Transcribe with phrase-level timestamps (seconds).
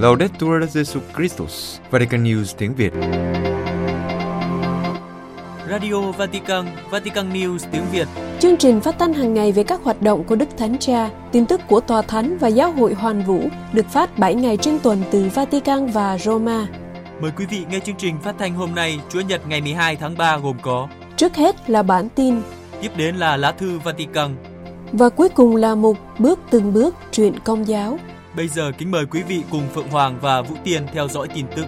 [0.00, 2.92] Laudetur Jesus Christus, Vatican News tiếng Việt.
[5.70, 8.08] Radio Vatican, Vatican News tiếng Việt.
[8.40, 11.46] Chương trình phát thanh hàng ngày về các hoạt động của Đức Thánh Cha, tin
[11.46, 13.40] tức của Tòa Thánh và Giáo hội Hoàn Vũ
[13.72, 16.66] được phát 7 ngày trên tuần từ Vatican và Roma.
[17.20, 20.18] Mời quý vị nghe chương trình phát thanh hôm nay, Chúa Nhật ngày 12 tháng
[20.18, 22.40] 3 gồm có Trước hết là bản tin,
[22.82, 24.36] Tiếp đến là lá thư Vatican.
[24.92, 27.98] và cuối cùng là mục Bước từng bước truyện công giáo.
[28.38, 31.46] Bây giờ kính mời quý vị cùng Phượng Hoàng và Vũ Tiên theo dõi tin
[31.56, 31.64] tức.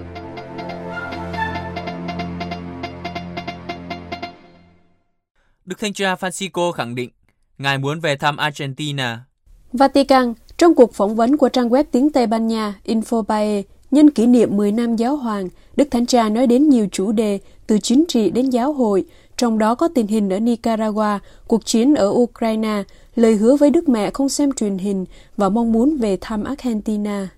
[5.64, 7.10] Đức Thanh tra Francisco khẳng định
[7.58, 9.24] Ngài muốn về thăm Argentina.
[9.72, 14.26] Vatican, trong cuộc phỏng vấn của trang web tiếng Tây Ban Nha Infobae nhân kỷ
[14.26, 18.04] niệm 10 năm giáo hoàng, Đức Thánh Cha nói đến nhiều chủ đề từ chính
[18.08, 19.04] trị đến giáo hội,
[19.36, 22.82] trong đó có tình hình ở Nicaragua, cuộc chiến ở Ukraine,
[23.20, 25.04] lời hứa với Đức Mẹ không xem truyền hình
[25.36, 27.28] và mong muốn về thăm Argentina.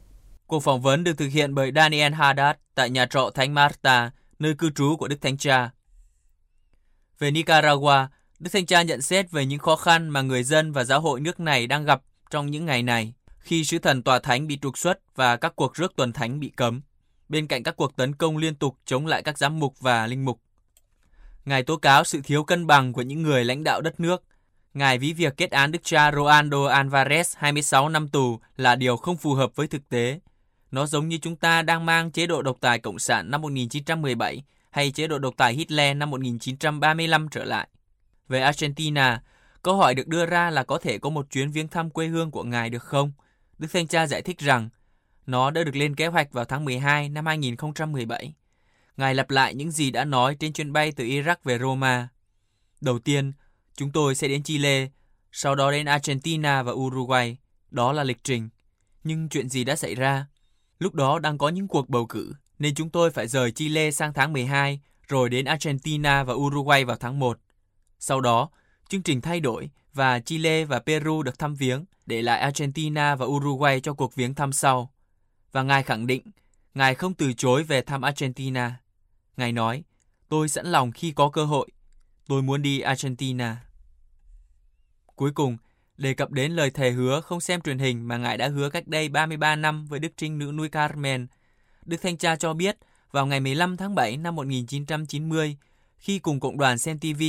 [0.46, 4.54] Cuộc phỏng vấn được thực hiện bởi Daniel Haddad tại nhà trọ Thánh Marta, nơi
[4.54, 5.70] cư trú của Đức Thánh Cha.
[7.18, 8.06] Về Nicaragua,
[8.38, 11.20] Đức Thánh Cha nhận xét về những khó khăn mà người dân và giáo hội
[11.20, 14.78] nước này đang gặp trong những ngày này, khi sứ thần tòa thánh bị trục
[14.78, 16.80] xuất và các cuộc rước tuần thánh bị cấm,
[17.28, 20.24] bên cạnh các cuộc tấn công liên tục chống lại các giám mục và linh
[20.24, 20.40] mục.
[21.44, 24.22] Ngài tố cáo sự thiếu cân bằng của những người lãnh đạo đất nước.
[24.74, 29.16] Ngài ví việc kết án đức cha Rolando Alvarez 26 năm tù là điều không
[29.16, 30.20] phù hợp với thực tế.
[30.70, 34.42] Nó giống như chúng ta đang mang chế độ độc tài Cộng sản năm 1917
[34.70, 37.68] hay chế độ độc tài Hitler năm 1935 trở lại.
[38.28, 39.22] Về Argentina,
[39.62, 42.30] câu hỏi được đưa ra là có thể có một chuyến viếng thăm quê hương
[42.30, 43.12] của ngài được không?
[43.58, 44.68] Đức Thanh Cha giải thích rằng
[45.26, 48.34] nó đã được lên kế hoạch vào tháng 12 năm 2017.
[48.96, 52.08] Ngài lặp lại những gì đã nói trên chuyến bay từ Iraq về Roma.
[52.80, 53.32] Đầu tiên,
[53.76, 54.88] chúng tôi sẽ đến Chile,
[55.32, 57.36] sau đó đến Argentina và Uruguay.
[57.70, 58.48] Đó là lịch trình.
[59.04, 60.26] Nhưng chuyện gì đã xảy ra?
[60.78, 64.12] Lúc đó đang có những cuộc bầu cử, nên chúng tôi phải rời Chile sang
[64.12, 67.38] tháng 12, rồi đến Argentina và Uruguay vào tháng 1.
[67.98, 68.50] Sau đó,
[68.88, 73.26] chương trình thay đổi và Chile và Peru được thăm viếng, để lại Argentina và
[73.26, 74.92] Uruguay cho cuộc viếng thăm sau.
[75.52, 76.22] Và Ngài khẳng định,
[76.74, 78.80] Ngài không từ chối về thăm Argentina.
[79.36, 79.84] Ngài nói,
[80.28, 81.68] tôi sẵn lòng khi có cơ hội.
[82.32, 83.56] Tôi muốn đi Argentina.
[85.16, 85.56] Cuối cùng,
[85.96, 88.88] đề cập đến lời thề hứa không xem truyền hình mà Ngài đã hứa cách
[88.88, 91.26] đây 33 năm với Đức Trinh Nữ Núi Carmen.
[91.84, 92.78] Đức Thanh Cha cho biết,
[93.10, 95.56] vào ngày 15 tháng 7 năm 1990,
[95.98, 97.22] khi cùng cộng đoàn xem TV,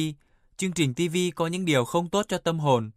[0.57, 2.91] chương trình TV có những điều không tốt cho tâm hồn.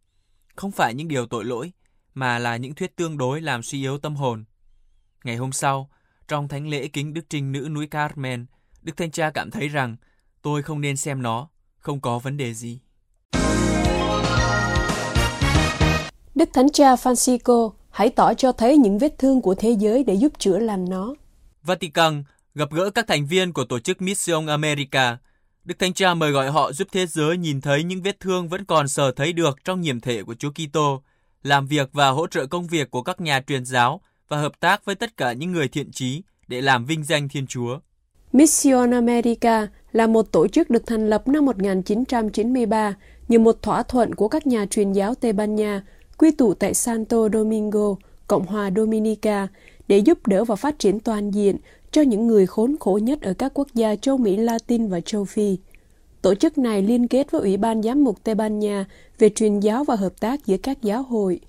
[0.57, 1.73] Không phải những điều tội lỗi,
[2.15, 4.45] mà là những thuyết tương đối làm suy yếu tâm hồn.
[5.25, 5.91] Ngày hôm sau,
[6.29, 8.47] trong thánh lễ kính Đức Trinh Nữ Núi Carmen,
[8.83, 9.97] Đức Thanh Cha cảm thấy rằng
[10.43, 11.49] tôi không nên xem nó,
[11.87, 12.79] không có vấn đề gì.
[16.35, 20.15] Đức Thánh Cha Francisco hãy tỏ cho thấy những vết thương của thế giới để
[20.15, 21.15] giúp chữa lành nó.
[21.63, 22.25] Vatican
[22.55, 25.19] gặp gỡ các thành viên của tổ chức Mission America.
[25.65, 28.65] Đức Thánh Cha mời gọi họ giúp thế giới nhìn thấy những vết thương vẫn
[28.65, 31.03] còn sờ thấy được trong nhiệm thể của Chúa Kitô,
[31.43, 34.85] làm việc và hỗ trợ công việc của các nhà truyền giáo và hợp tác
[34.85, 37.79] với tất cả những người thiện trí để làm vinh danh Thiên Chúa.
[38.33, 42.95] Mission America là một tổ chức được thành lập năm 1993
[43.29, 45.83] như một thỏa thuận của các nhà truyền giáo Tây Ban Nha
[46.19, 47.97] quy tụ tại Santo Domingo,
[48.27, 49.49] Cộng hòa Dominica
[49.89, 51.57] để giúp đỡ và phát triển toàn diện
[51.91, 55.25] cho những người khốn khổ nhất ở các quốc gia châu Mỹ Latin và châu
[55.25, 55.57] Phi.
[56.23, 58.85] Tổ chức này liên kết với Ủy ban Giám mục Tây Ban Nha
[59.19, 61.41] về truyền giáo và hợp tác giữa các giáo hội.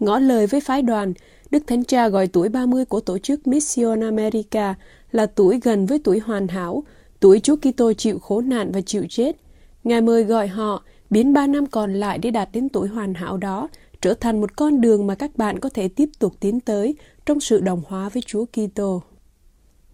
[0.00, 1.12] Ngỏ lời với phái đoàn,
[1.50, 4.74] Đức Thánh Cha gọi tuổi 30 của tổ chức Mission America
[5.12, 6.84] là tuổi gần với tuổi hoàn hảo,
[7.20, 9.36] tuổi Chúa Kitô chịu khổ nạn và chịu chết.
[9.84, 13.36] Ngài mời gọi họ biến ba năm còn lại để đạt đến tuổi hoàn hảo
[13.36, 13.68] đó,
[14.00, 16.94] trở thành một con đường mà các bạn có thể tiếp tục tiến tới
[17.26, 19.02] trong sự đồng hóa với Chúa Kitô.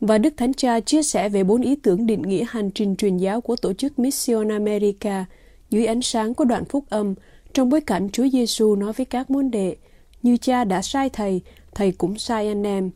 [0.00, 3.16] Và Đức Thánh Cha chia sẻ về bốn ý tưởng định nghĩa hành trình truyền
[3.16, 5.25] giáo của tổ chức Mission America
[5.71, 7.15] dưới ánh sáng của đoạn phúc âm
[7.53, 9.77] trong bối cảnh Chúa Giêsu nói với các môn đệ
[10.22, 11.41] như cha đã sai thầy,
[11.74, 12.91] thầy cũng sai anh em.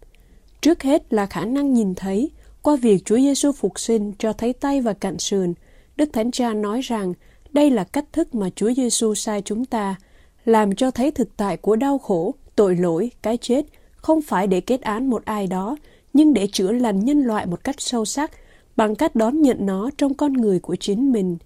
[0.61, 2.31] Trước hết là khả năng nhìn thấy,
[2.67, 5.55] qua việc Chúa Giêsu phục sinh cho thấy tay và cạnh sườn.
[5.97, 7.15] Đức Thánh Cha nói rằng
[7.53, 9.97] đây là cách thức mà Chúa Giêsu sai chúng ta,
[10.45, 13.67] làm cho thấy thực tại của đau khổ, tội lỗi, cái chết,
[13.97, 15.77] không phải để kết án một ai đó,
[16.13, 18.31] nhưng để chữa lành nhân loại một cách sâu sắc,
[18.77, 21.37] bằng cách đón nhận nó trong con người của chính mình.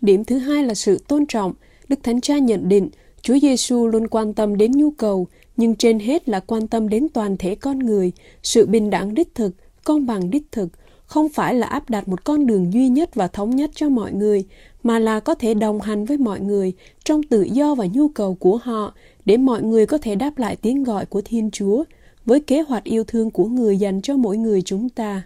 [0.00, 1.52] Điểm thứ hai là sự tôn trọng.
[1.88, 2.88] Đức Thánh Cha nhận định
[3.22, 5.26] Chúa Giêsu luôn quan tâm đến nhu cầu,
[5.56, 8.12] nhưng trên hết là quan tâm đến toàn thể con người,
[8.42, 9.52] sự bình đẳng đích thực,
[9.84, 10.68] công bằng đích thực,
[11.06, 14.12] không phải là áp đặt một con đường duy nhất và thống nhất cho mọi
[14.12, 14.44] người,
[14.82, 16.72] mà là có thể đồng hành với mọi người
[17.04, 18.94] trong tự do và nhu cầu của họ
[19.24, 21.84] để mọi người có thể đáp lại tiếng gọi của Thiên Chúa
[22.26, 25.22] với kế hoạch yêu thương của người dành cho mỗi người chúng ta.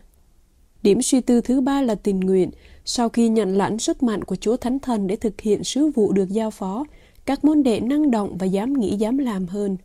[0.83, 2.51] Điểm suy tư thứ ba là tình nguyện.
[2.85, 6.12] Sau khi nhận lãnh sức mạnh của Chúa Thánh Thần để thực hiện sứ vụ
[6.12, 6.85] được giao phó,
[7.25, 9.77] các môn đệ năng động và dám nghĩ dám làm hơn.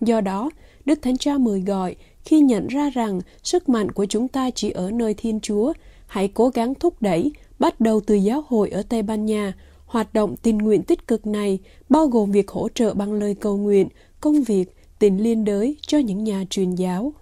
[0.00, 0.50] Do đó,
[0.84, 1.96] Đức Thánh Cha mời gọi
[2.26, 5.72] khi nhận ra rằng sức mạnh của chúng ta chỉ ở nơi Thiên Chúa,
[6.06, 9.54] hãy cố gắng thúc đẩy, bắt đầu từ giáo hội ở Tây Ban Nha.
[9.86, 11.58] Hoạt động tình nguyện tích cực này
[11.88, 13.88] bao gồm việc hỗ trợ bằng lời cầu nguyện,
[14.20, 14.64] công việc,
[14.98, 17.12] tình liên đới cho những nhà truyền giáo.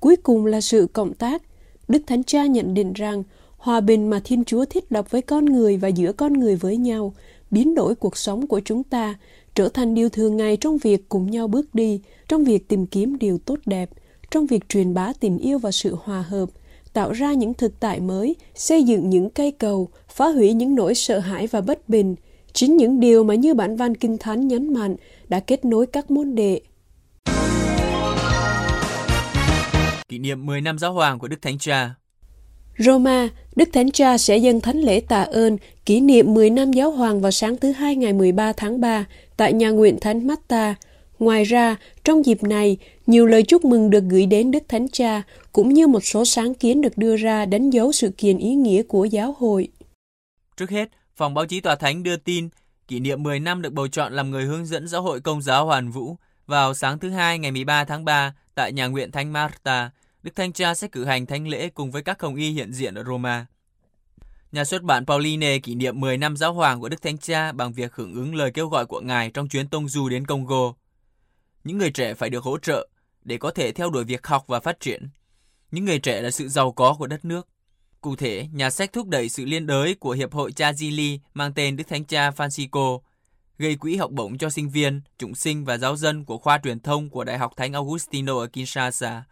[0.00, 1.42] Cuối cùng là sự cộng tác.
[1.88, 3.22] Đức Thánh Cha nhận định rằng
[3.56, 6.76] hòa bình mà Thiên Chúa thiết lập với con người và giữa con người với
[6.76, 7.14] nhau
[7.50, 9.14] biến đổi cuộc sống của chúng ta
[9.54, 13.18] trở thành điều thường ngày trong việc cùng nhau bước đi, trong việc tìm kiếm
[13.18, 13.90] điều tốt đẹp,
[14.34, 16.48] trong việc truyền bá tình yêu và sự hòa hợp,
[16.92, 20.94] tạo ra những thực tại mới, xây dựng những cây cầu, phá hủy những nỗi
[20.94, 22.14] sợ hãi và bất bình.
[22.52, 24.96] Chính những điều mà như bản văn Kinh Thánh nhấn mạnh
[25.28, 26.60] đã kết nối các môn đệ.
[30.08, 31.94] Kỷ niệm 10 năm giáo hoàng của Đức Thánh Cha
[32.78, 35.56] Roma, Đức Thánh Cha sẽ dâng thánh lễ tạ ơn
[35.86, 39.04] kỷ niệm 10 năm giáo hoàng vào sáng thứ hai ngày 13 tháng 3
[39.36, 40.74] tại nhà nguyện Thánh Matta.
[41.18, 42.76] Ngoài ra, trong dịp này,
[43.06, 45.22] nhiều lời chúc mừng được gửi đến Đức Thánh Cha,
[45.52, 48.82] cũng như một số sáng kiến được đưa ra đánh dấu sự kiện ý nghĩa
[48.82, 49.68] của giáo hội.
[50.56, 52.48] Trước hết, Phòng báo chí Tòa Thánh đưa tin
[52.88, 55.66] kỷ niệm 10 năm được bầu chọn làm người hướng dẫn giáo hội công giáo
[55.66, 56.16] Hoàn Vũ
[56.46, 59.90] vào sáng thứ hai ngày 13 tháng 3 tại nhà nguyện Thánh Marta,
[60.22, 62.94] Đức Thánh Cha sẽ cử hành thánh lễ cùng với các hồng y hiện diện
[62.94, 63.46] ở Roma.
[64.52, 67.72] Nhà xuất bản Pauline kỷ niệm 10 năm giáo hoàng của Đức Thánh Cha bằng
[67.72, 70.72] việc hưởng ứng lời kêu gọi của Ngài trong chuyến tông du đến Congo.
[71.64, 72.88] Những người trẻ phải được hỗ trợ
[73.24, 75.08] để có thể theo đuổi việc học và phát triển.
[75.70, 77.48] Những người trẻ là sự giàu có của đất nước.
[78.00, 81.52] Cụ thể, nhà sách thúc đẩy sự liên đới của Hiệp hội Cha Gili mang
[81.52, 83.00] tên Đức Thánh Cha Francisco,
[83.58, 86.80] gây quỹ học bổng cho sinh viên, chủng sinh và giáo dân của khoa truyền
[86.80, 89.24] thông của Đại học Thánh Augustino ở Kinshasa.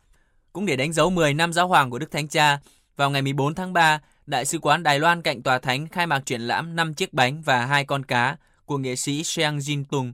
[0.52, 2.60] Cũng để đánh dấu 10 năm giáo hoàng của Đức Thánh Cha,
[2.96, 6.26] vào ngày 14 tháng 3, Đại sứ quán Đài Loan cạnh tòa thánh khai mạc
[6.26, 10.12] triển lãm 5 chiếc bánh và hai con cá của nghệ sĩ Seang Jin Tung.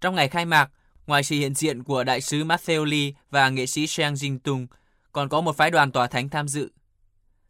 [0.00, 0.70] Trong ngày khai mạc,
[1.06, 4.66] ngoài sự hiện diện của đại sứ Matthew Lee và nghệ sĩ Shang Jin Tung,
[5.12, 6.70] còn có một phái đoàn tòa thánh tham dự.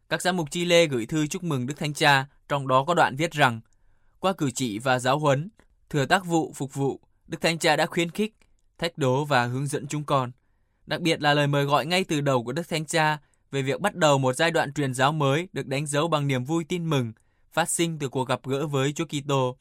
[0.08, 3.16] Các giám mục Chile gửi thư chúc mừng Đức Thánh Cha, trong đó có đoạn
[3.16, 3.60] viết rằng,
[4.20, 5.48] qua cử chỉ và giáo huấn,
[5.90, 8.34] thừa tác vụ phục vụ, Đức Thánh Cha đã khuyến khích,
[8.78, 10.32] thách đố và hướng dẫn chúng con.
[10.86, 13.18] Đặc biệt là lời mời gọi ngay từ đầu của Đức Thánh Cha
[13.50, 16.44] về việc bắt đầu một giai đoạn truyền giáo mới được đánh dấu bằng niềm
[16.44, 17.12] vui tin mừng,
[17.52, 19.56] phát sinh từ cuộc gặp gỡ với Chúa Kitô,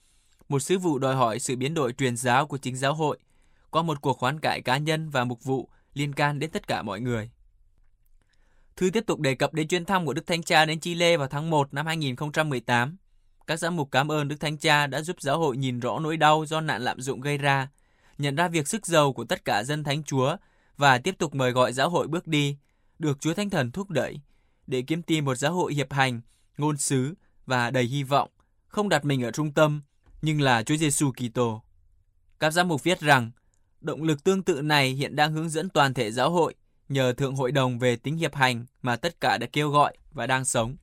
[0.50, 3.20] một sứ vụ đòi hỏi sự biến đổi truyền giáo của chính giáo hội
[3.74, 6.82] qua một cuộc khoán cải cá nhân và mục vụ liên can đến tất cả
[6.82, 7.32] mọi người.
[8.76, 11.28] Thư tiếp tục đề cập đến chuyến thăm của Đức Thánh Cha đến Chile vào
[11.28, 12.98] tháng 1 năm 2018.
[13.48, 16.18] Các giám mục cảm ơn Đức Thánh Cha đã giúp giáo hội nhìn rõ nỗi
[16.18, 17.70] đau do nạn lạm dụng gây ra,
[18.18, 20.38] nhận ra việc sức giàu của tất cả dân Thánh Chúa
[20.78, 22.58] và tiếp tục mời gọi giáo hội bước đi,
[23.00, 24.22] được Chúa Thánh Thần thúc đẩy
[24.68, 26.22] để kiếm tìm một giáo hội hiệp hành,
[26.58, 27.14] ngôn sứ
[27.46, 28.30] và đầy hy vọng,
[28.68, 29.82] không đặt mình ở trung tâm,
[30.22, 31.64] nhưng là Chúa Giêsu Kitô.
[32.40, 33.32] Các giám mục viết rằng,
[33.84, 36.56] động lực tương tự này hiện đang hướng dẫn toàn thể giáo hội
[36.90, 40.28] nhờ Thượng Hội đồng về tính hiệp hành mà tất cả đã kêu gọi và
[40.28, 40.76] đang sống.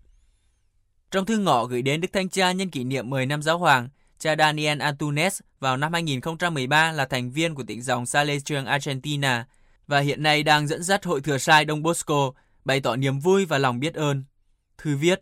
[1.11, 3.88] Trong thư ngỏ gửi đến Đức Thánh Cha nhân kỷ niệm 10 năm giáo hoàng,
[4.19, 9.47] cha Daniel Antunes vào năm 2013 là thành viên của tỉnh dòng Salesian Argentina
[9.87, 12.33] và hiện nay đang dẫn dắt Hội Thừa Sai Đông Bosco
[12.64, 14.25] bày tỏ niềm vui và lòng biết ơn.
[14.78, 15.21] Thư viết,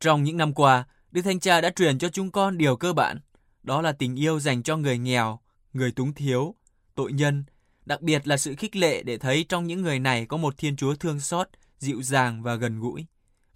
[0.00, 3.18] trong những năm qua, Đức Thánh Cha đã truyền cho chúng con điều cơ bản,
[3.62, 5.40] đó là tình yêu dành cho người nghèo,
[5.72, 6.54] người túng thiếu,
[6.94, 7.44] tội nhân,
[7.86, 10.76] đặc biệt là sự khích lệ để thấy trong những người này có một Thiên
[10.76, 11.48] Chúa thương xót,
[11.78, 13.06] dịu dàng và gần gũi.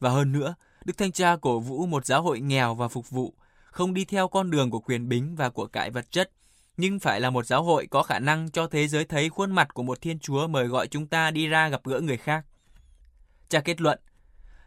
[0.00, 0.54] Và hơn nữa,
[0.84, 4.28] Đức Thánh Cha cổ vũ một giáo hội nghèo và phục vụ, không đi theo
[4.28, 6.30] con đường của quyền bính và của cải vật chất,
[6.76, 9.74] nhưng phải là một giáo hội có khả năng cho thế giới thấy khuôn mặt
[9.74, 12.44] của một Thiên Chúa mời gọi chúng ta đi ra gặp gỡ người khác.
[13.48, 13.98] Cha kết luận,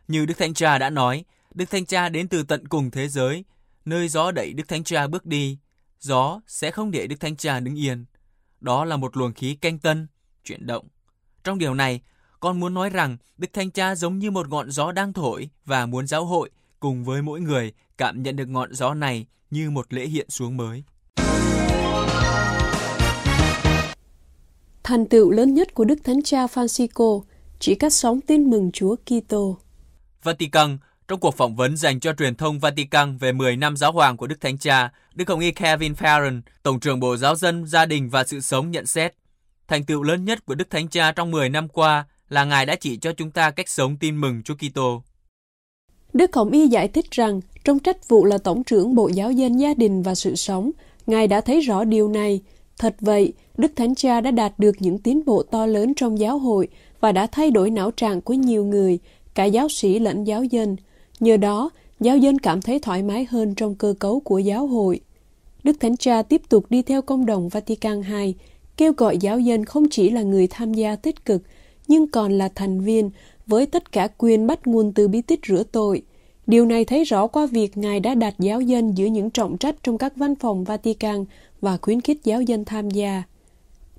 [0.08, 3.46] như Đức Thánh Cha đã nói, Đức Thánh Cha đến từ tận cùng thế giới,
[3.86, 5.58] nơi gió đẩy Đức Thánh Cha bước đi,
[6.00, 8.06] gió sẽ không để Đức Thánh Cha đứng yên.
[8.62, 10.08] Đó là một luồng khí canh tân,
[10.44, 10.88] chuyển động.
[11.44, 12.02] Trong điều này,
[12.40, 15.86] con muốn nói rằng Đức Thánh Cha giống như một ngọn gió đang thổi và
[15.86, 16.50] muốn giáo hội
[16.80, 20.58] cùng với mỗi người cảm nhận được ngọn gió này như một lễ hiện xuống
[20.58, 20.84] mới.
[24.84, 27.22] Thành tựu lớn nhất của Đức Thánh Cha Francisco
[27.60, 29.58] chỉ cách sống tin mừng Chúa Kitô.
[30.24, 30.78] Vatican
[31.08, 34.28] trong cuộc phỏng vấn dành cho truyền thông Vatican về 10 năm giáo hoàng của
[34.28, 38.10] Đức Thánh Cha, Đức Hồng Y Kevin Farron, Tổng trưởng Bộ Giáo dân, Gia đình
[38.10, 39.14] và Sự sống nhận xét,
[39.68, 42.76] thành tựu lớn nhất của Đức Thánh Cha trong 10 năm qua là Ngài đã
[42.76, 45.04] chỉ cho chúng ta cách sống tin mừng Chúa Kitô.
[46.14, 49.60] Đức Hồng Y giải thích rằng, trong trách vụ là Tổng trưởng Bộ Giáo dân
[49.60, 50.72] Gia đình và Sự sống,
[51.08, 52.42] Ngài đã thấy rõ điều này,
[52.82, 56.38] Thật vậy, Đức Thánh Cha đã đạt được những tiến bộ to lớn trong giáo
[56.38, 56.68] hội
[57.00, 59.00] và đã thay đổi não trạng của nhiều người,
[59.34, 60.76] cả giáo sĩ lẫn giáo dân.
[61.22, 65.00] Nhờ đó, giáo dân cảm thấy thoải mái hơn trong cơ cấu của giáo hội.
[65.64, 68.34] Đức Thánh Cha tiếp tục đi theo công đồng Vatican II,
[68.78, 71.42] kêu gọi giáo dân không chỉ là người tham gia tích cực,
[71.88, 73.12] nhưng còn là thành viên
[73.48, 76.02] với tất cả quyền bắt nguồn từ bí tích rửa tội.
[76.48, 79.76] Điều này thấy rõ qua việc Ngài đã đặt giáo dân giữa những trọng trách
[79.84, 81.26] trong các văn phòng Vatican
[81.62, 83.24] và khuyến khích giáo dân tham gia.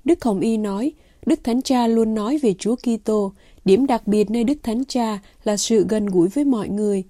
[0.03, 0.91] Đức Hồng Y nói,
[1.25, 3.31] Đức Thánh Cha luôn nói về Chúa Kitô,
[3.65, 7.03] điểm đặc biệt nơi Đức Thánh Cha là sự gần gũi với mọi người.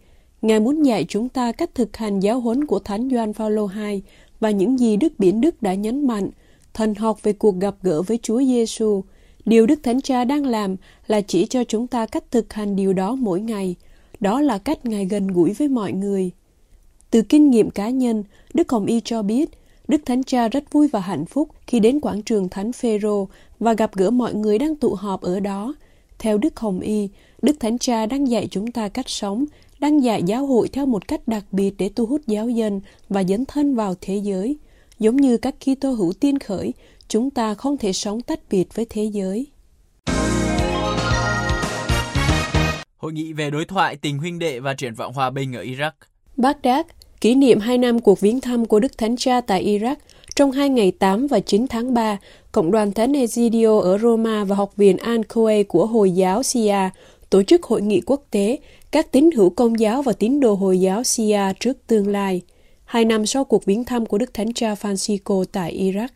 [0.43, 4.01] Ngài muốn dạy chúng ta cách thực hành giáo huấn của Thánh Gioan Phaolô II
[4.39, 6.29] và những gì Đức Biển Đức đã nhấn mạnh,
[6.73, 9.03] thần học về cuộc gặp gỡ với Chúa Giêsu.
[9.45, 10.75] Điều Đức Thánh Cha đang làm
[11.07, 13.75] là chỉ cho chúng ta cách thực hành điều đó mỗi ngày.
[14.19, 16.31] Đó là cách Ngài gần gũi với mọi người.
[17.11, 18.23] Từ kinh nghiệm cá nhân,
[18.53, 19.49] Đức Hồng Y cho biết,
[19.87, 23.27] Đức Thánh Cha rất vui và hạnh phúc khi đến quảng trường Thánh Phêrô
[23.59, 25.73] và gặp gỡ mọi người đang tụ họp ở đó.
[26.19, 27.09] Theo Đức Hồng Y,
[27.41, 29.45] Đức Thánh Cha đang dạy chúng ta cách sống,
[29.83, 33.23] đang dạy giáo hội theo một cách đặc biệt để thu hút giáo dân và
[33.23, 34.57] dấn thân vào thế giới.
[34.99, 36.73] Giống như các Kitô hữu tiên khởi,
[37.07, 39.47] chúng ta không thể sống tách biệt với thế giới.
[42.97, 45.91] Hội nghị về đối thoại tình huynh đệ và triển vọng hòa bình ở Iraq.
[46.37, 46.85] Baghdad,
[47.21, 49.95] kỷ niệm 2 năm cuộc viếng thăm của Đức Thánh Cha tại Iraq,
[50.35, 52.17] trong hai ngày 8 và 9 tháng 3,
[52.51, 55.21] Cộng đoàn Thánh Egidio ở Roma và Học viện Al
[55.67, 56.89] của Hồi giáo Sia
[57.33, 58.59] tổ chức hội nghị quốc tế
[58.93, 62.41] các tín hữu công giáo và tín đồ Hồi giáo Sia trước tương lai,
[62.85, 66.07] hai năm sau cuộc viếng thăm của Đức Thánh Cha Francisco tại Iraq.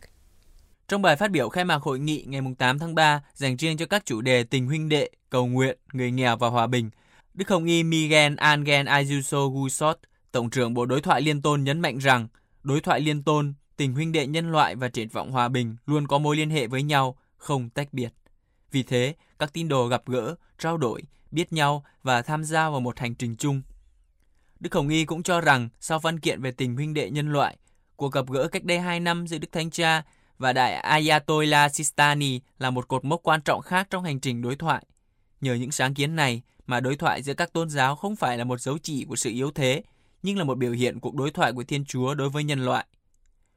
[0.88, 3.86] Trong bài phát biểu khai mạc hội nghị ngày 8 tháng 3 dành riêng cho
[3.86, 6.90] các chủ đề tình huynh đệ, cầu nguyện, người nghèo và hòa bình,
[7.34, 9.98] Đức Hồng Y Miguel Angel Ayuso Gusot,
[10.32, 12.28] Tổng trưởng Bộ Đối thoại Liên Tôn nhấn mạnh rằng
[12.62, 16.06] đối thoại liên tôn, tình huynh đệ nhân loại và triển vọng hòa bình luôn
[16.06, 18.12] có mối liên hệ với nhau, không tách biệt.
[18.70, 22.80] Vì thế, các tín đồ gặp gỡ, trao đổi, biết nhau và tham gia vào
[22.80, 23.62] một hành trình chung.
[24.60, 27.56] Đức Hồng Y cũng cho rằng sau văn kiện về tình huynh đệ nhân loại,
[27.96, 30.02] cuộc gặp gỡ cách đây 2 năm giữa Đức Thánh Cha
[30.38, 34.56] và Đại Ayatollah Sistani là một cột mốc quan trọng khác trong hành trình đối
[34.56, 34.84] thoại.
[35.40, 38.44] Nhờ những sáng kiến này mà đối thoại giữa các tôn giáo không phải là
[38.44, 39.82] một dấu chỉ của sự yếu thế,
[40.22, 42.86] nhưng là một biểu hiện cuộc đối thoại của Thiên Chúa đối với nhân loại.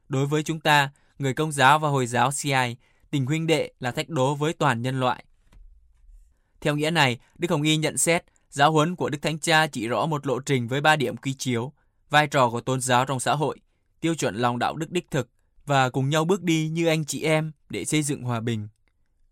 [0.08, 2.76] Đối với chúng ta, người công giáo và Hồi giáo CI,
[3.10, 5.24] tình huynh đệ là thách đố với toàn nhân loại.
[6.62, 9.88] Theo nghĩa này, Đức Hồng Y nhận xét giáo huấn của Đức Thánh Cha chỉ
[9.88, 11.72] rõ một lộ trình với ba điểm quy chiếu,
[12.10, 13.60] vai trò của tôn giáo trong xã hội,
[14.00, 15.28] tiêu chuẩn lòng đạo đức đích thực
[15.66, 18.68] và cùng nhau bước đi như anh chị em để xây dựng hòa bình.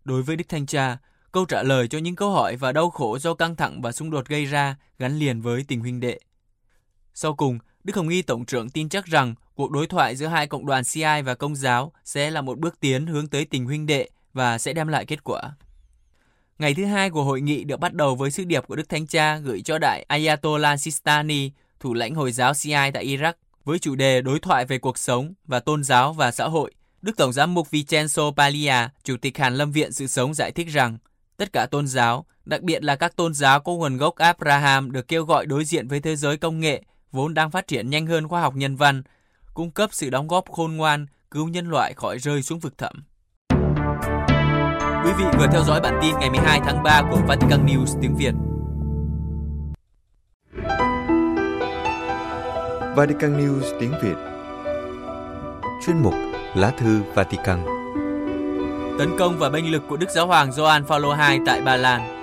[0.03, 0.97] Đối với Đức Thánh Cha,
[1.31, 4.09] câu trả lời cho những câu hỏi và đau khổ do căng thẳng và xung
[4.09, 6.19] đột gây ra gắn liền với tình huynh đệ.
[7.13, 10.47] Sau cùng, Đức Hồng Y Tổng trưởng tin chắc rằng cuộc đối thoại giữa hai
[10.47, 13.85] cộng đoàn CI và công giáo sẽ là một bước tiến hướng tới tình huynh
[13.85, 15.41] đệ và sẽ đem lại kết quả.
[16.59, 19.07] Ngày thứ hai của hội nghị được bắt đầu với sứ điệp của Đức Thánh
[19.07, 23.33] Cha gửi cho đại Ayatollah Sistani, thủ lãnh Hồi giáo cia tại Iraq,
[23.65, 26.71] với chủ đề đối thoại về cuộc sống và tôn giáo và xã hội.
[27.01, 30.67] Đức Tổng giám mục Vincenzo Paglia, Chủ tịch Hàn Lâm Viện Sự Sống giải thích
[30.67, 30.97] rằng,
[31.37, 35.07] tất cả tôn giáo, đặc biệt là các tôn giáo có nguồn gốc Abraham được
[35.07, 38.27] kêu gọi đối diện với thế giới công nghệ vốn đang phát triển nhanh hơn
[38.27, 39.03] khoa học nhân văn,
[39.53, 43.03] cung cấp sự đóng góp khôn ngoan cứu nhân loại khỏi rơi xuống vực thẳm.
[45.11, 48.15] Quý vị vừa theo dõi bản tin ngày 12 tháng 3 của Vatican News tiếng
[48.15, 48.33] Việt.
[52.95, 54.15] Vatican News tiếng Việt.
[55.85, 56.13] Chuyên mục
[56.55, 57.65] Lá thư Vatican.
[58.99, 62.20] Tấn công và bênh lực của Đức Giáo hoàng Gioan Phaolô II tại Ba Lan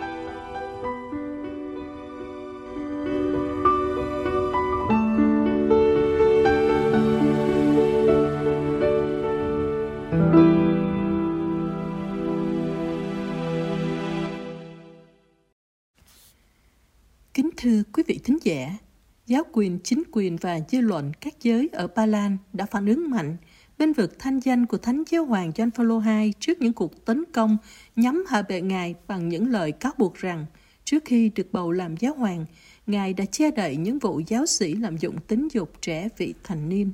[19.28, 23.10] giáo quyền, chính quyền và dư luận các giới ở Ba Lan đã phản ứng
[23.10, 23.36] mạnh
[23.78, 27.24] bên vực thanh danh của Thánh Giáo Hoàng John Paul II trước những cuộc tấn
[27.32, 27.56] công
[27.96, 30.46] nhắm hạ bệ Ngài bằng những lời cáo buộc rằng
[30.84, 32.44] trước khi được bầu làm giáo hoàng,
[32.86, 36.68] Ngài đã che đậy những vụ giáo sĩ lạm dụng tính dục trẻ vị thành
[36.68, 36.92] niên.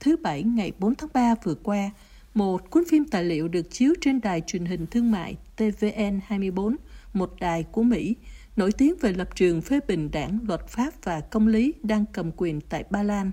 [0.00, 1.90] Thứ Bảy ngày 4 tháng 3 vừa qua,
[2.34, 6.76] một cuốn phim tài liệu được chiếu trên đài truyền hình thương mại TVN 24,
[7.14, 8.16] một đài của Mỹ,
[8.56, 12.30] nổi tiếng về lập trường phê bình đảng luật pháp và công lý đang cầm
[12.36, 13.30] quyền tại Ba Lan.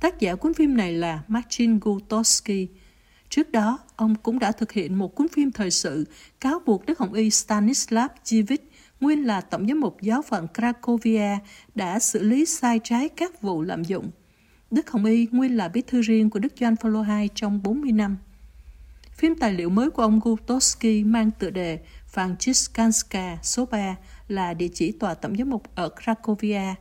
[0.00, 2.66] Tác giả cuốn phim này là Marcin Gutowski.
[3.28, 6.04] Trước đó, ông cũng đã thực hiện một cuốn phim thời sự
[6.40, 8.58] cáo buộc Đức Hồng Y Stanislav Jivic,
[9.00, 11.38] nguyên là tổng giám mục giáo phận Cracovia,
[11.74, 14.10] đã xử lý sai trái các vụ lạm dụng.
[14.70, 17.92] Đức Hồng Y nguyên là bí thư riêng của Đức Gioan Phaolô II trong 40
[17.92, 18.16] năm.
[19.12, 21.78] Phim tài liệu mới của ông Gutowski mang tựa đề
[22.14, 23.96] Franciszkanska số 3
[24.30, 26.74] là địa chỉ tòa tổng giám mục ở Cracovia.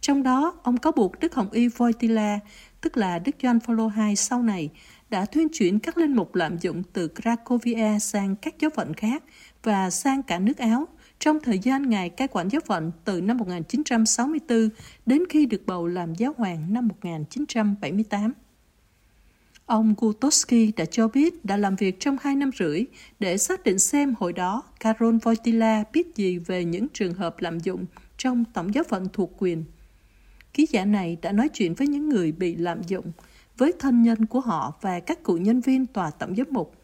[0.00, 2.38] Trong đó, ông có buộc Đức Hồng Y Wojtyla,
[2.80, 4.70] tức là Đức Gioan Phaolô II sau này,
[5.10, 9.24] đã thuyên chuyển các linh mục lạm dụng từ Cracovia sang các giáo phận khác
[9.62, 13.36] và sang cả nước Áo trong thời gian Ngài cai quản giáo phận từ năm
[13.36, 14.68] 1964
[15.06, 18.32] đến khi được bầu làm giáo hoàng năm 1978.
[19.66, 22.84] Ông Gutowski đã cho biết đã làm việc trong hai năm rưỡi
[23.18, 27.60] để xác định xem hồi đó Karol Wojtyla biết gì về những trường hợp lạm
[27.60, 29.64] dụng trong tổng giáo phận thuộc quyền.
[30.52, 33.12] Ký giả này đã nói chuyện với những người bị lạm dụng,
[33.58, 36.74] với thân nhân của họ và các cựu nhân viên tòa tổng giám mục.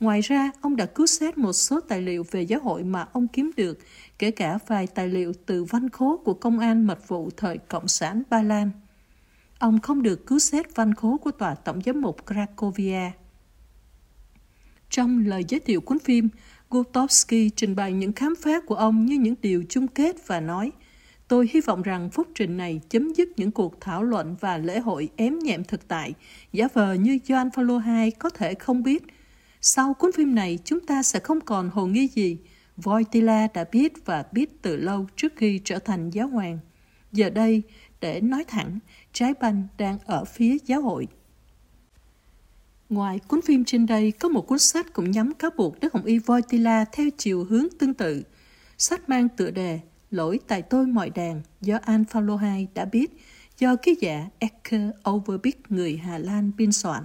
[0.00, 3.28] Ngoài ra, ông đã cứu xét một số tài liệu về giáo hội mà ông
[3.28, 3.78] kiếm được,
[4.18, 7.88] kể cả vài tài liệu từ văn khố của công an mật vụ thời Cộng
[7.88, 8.70] sản Ba Lan.
[9.60, 13.10] Ông không được cứu xét văn khố của tòa tổng giám mục Cracovia.
[14.90, 16.28] Trong lời giới thiệu cuốn phim,
[16.70, 20.72] Gutowski trình bày những khám phá của ông như những điều chung kết và nói
[21.28, 24.78] Tôi hy vọng rằng phúc trình này chấm dứt những cuộc thảo luận và lễ
[24.78, 26.14] hội ém nhẹm thực tại,
[26.52, 29.02] giả vờ như Joan Paulo II có thể không biết.
[29.60, 32.38] Sau cuốn phim này, chúng ta sẽ không còn hồ nghi gì.
[32.76, 36.58] Voitila đã biết và biết từ lâu trước khi trở thành giáo hoàng.
[37.12, 37.62] Giờ đây,
[38.00, 38.78] để nói thẳng,
[39.12, 41.08] trái banh đang ở phía giáo hội.
[42.88, 46.04] Ngoài cuốn phim trên đây, có một cuốn sách cũng nhắm cáo buộc Đức Hồng
[46.04, 48.22] Y Voitila theo chiều hướng tương tự.
[48.78, 49.80] Sách mang tựa đề
[50.10, 53.10] Lỗi tại tôi mọi đàn do An Paulo II đã biết
[53.58, 57.04] do ký giả Ecker Overbeek người Hà Lan biên soạn.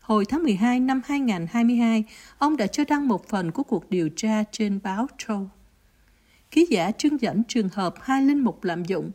[0.00, 2.04] Hồi tháng 12 năm 2022,
[2.38, 5.44] ông đã cho đăng một phần của cuộc điều tra trên báo Troll.
[6.50, 9.10] Ký giả trưng dẫn trường hợp hai linh mục lạm dụng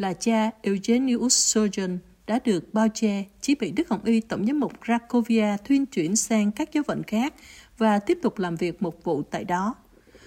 [0.00, 4.60] là cha Eugenius Sojourn đã được bao che chỉ bị Đức Hồng Y Tổng giám
[4.60, 7.34] mục Krakowia thuyên chuyển sang các giáo phận khác
[7.78, 9.74] và tiếp tục làm việc một vụ tại đó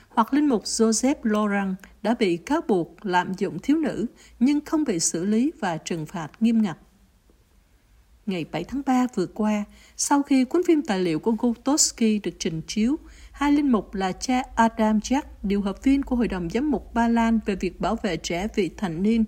[0.10, 4.06] hoặc linh mục Joseph Laurent đã bị cáo buộc lạm dụng thiếu nữ
[4.40, 6.78] nhưng không bị xử lý và trừng phạt nghiêm ngặt.
[8.26, 9.64] Ngày 7 tháng 3 vừa qua,
[9.98, 12.96] sau khi cuốn phim tài liệu của Gutowski được trình chiếu,
[13.32, 16.94] hai linh mục là cha Adam Jack, điều hợp viên của Hội đồng Giám mục
[16.94, 19.26] Ba Lan về việc bảo vệ trẻ vị thành niên,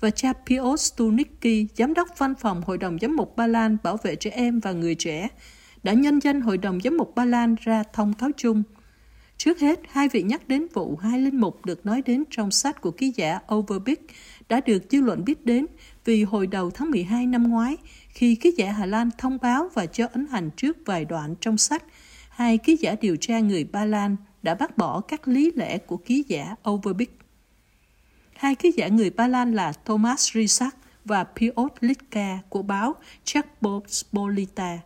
[0.00, 3.96] và cha Piotr Stunicki, giám đốc văn phòng Hội đồng Giám mục Ba Lan bảo
[4.02, 5.28] vệ trẻ em và người trẻ,
[5.82, 8.62] đã nhân danh Hội đồng Giám mục Ba Lan ra thông cáo chung–
[9.38, 12.80] Trước hết, hai vị nhắc đến vụ hai linh mục được nói đến trong sách
[12.80, 14.00] của ký giả Overbeek
[14.48, 15.66] đã được dư luận biết đến
[16.04, 17.76] vì hồi đầu tháng 12 năm ngoái,
[18.08, 21.58] khi ký giả Hà Lan thông báo và cho ấn hành trước vài đoạn trong
[21.58, 21.84] sách,
[22.28, 25.96] hai ký giả điều tra người Ba Lan đã bác bỏ các lý lẽ của
[25.96, 27.25] ký giả Overbeek.
[28.36, 32.94] Hai ký giả người Ba Lan là Thomas Risak và Piotr Litka của báo
[33.24, 34.78] Czechpospolita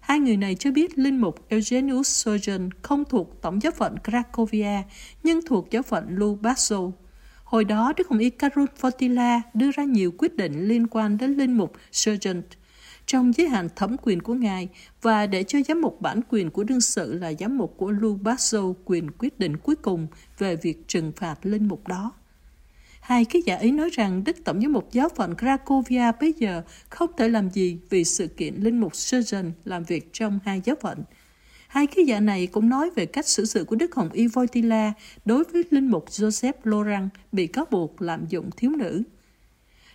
[0.00, 4.82] Hai người này cho biết linh mục Eugenius Surgeon không thuộc tổng giáo phận Cracovia,
[5.22, 6.92] nhưng thuộc giáo phận Lubaszo.
[7.44, 11.34] Hồi đó, Đức Hồng Y Karol Fortila đưa ra nhiều quyết định liên quan đến
[11.34, 12.42] linh mục Surgeon
[13.06, 14.68] trong giới hạn thẩm quyền của Ngài
[15.02, 18.74] và để cho giám mục bản quyền của đương sự là giám mục của Lubaszo
[18.84, 20.06] quyền quyết định cuối cùng
[20.38, 22.12] về việc trừng phạt linh mục đó.
[23.04, 26.62] Hai ký giả ấy nói rằng Đức Tổng giám mục giáo phận Cracovia bây giờ
[26.88, 30.76] không thể làm gì vì sự kiện Linh mục Surgeon làm việc trong hai giáo
[30.80, 31.04] phận.
[31.68, 34.92] Hai ký giả này cũng nói về cách xử sự của Đức Hồng Y Voitila
[35.24, 39.02] đối với Linh mục Joseph Laurent bị cáo buộc lạm dụng thiếu nữ.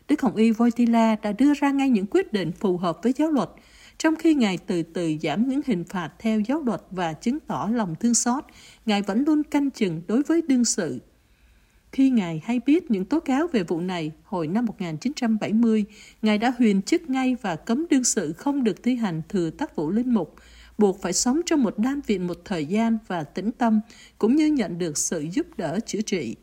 [0.08, 3.32] Đức Hồng Y Voitila đã đưa ra ngay những quyết định phù hợp với giáo
[3.32, 3.50] luật,
[3.98, 7.70] trong khi Ngài từ từ giảm những hình phạt theo giáo luật và chứng tỏ
[7.74, 8.44] lòng thương xót,
[8.86, 11.00] Ngài vẫn luôn canh chừng đối với đương sự
[11.92, 15.86] khi Ngài hay biết những tố cáo về vụ này hồi năm 1970,
[16.22, 19.76] Ngài đã huyền chức ngay và cấm đương sự không được thi hành thừa tác
[19.76, 20.36] vụ linh mục,
[20.78, 23.80] buộc phải sống trong một đan viện một thời gian và tĩnh tâm,
[24.18, 26.36] cũng như nhận được sự giúp đỡ chữa trị.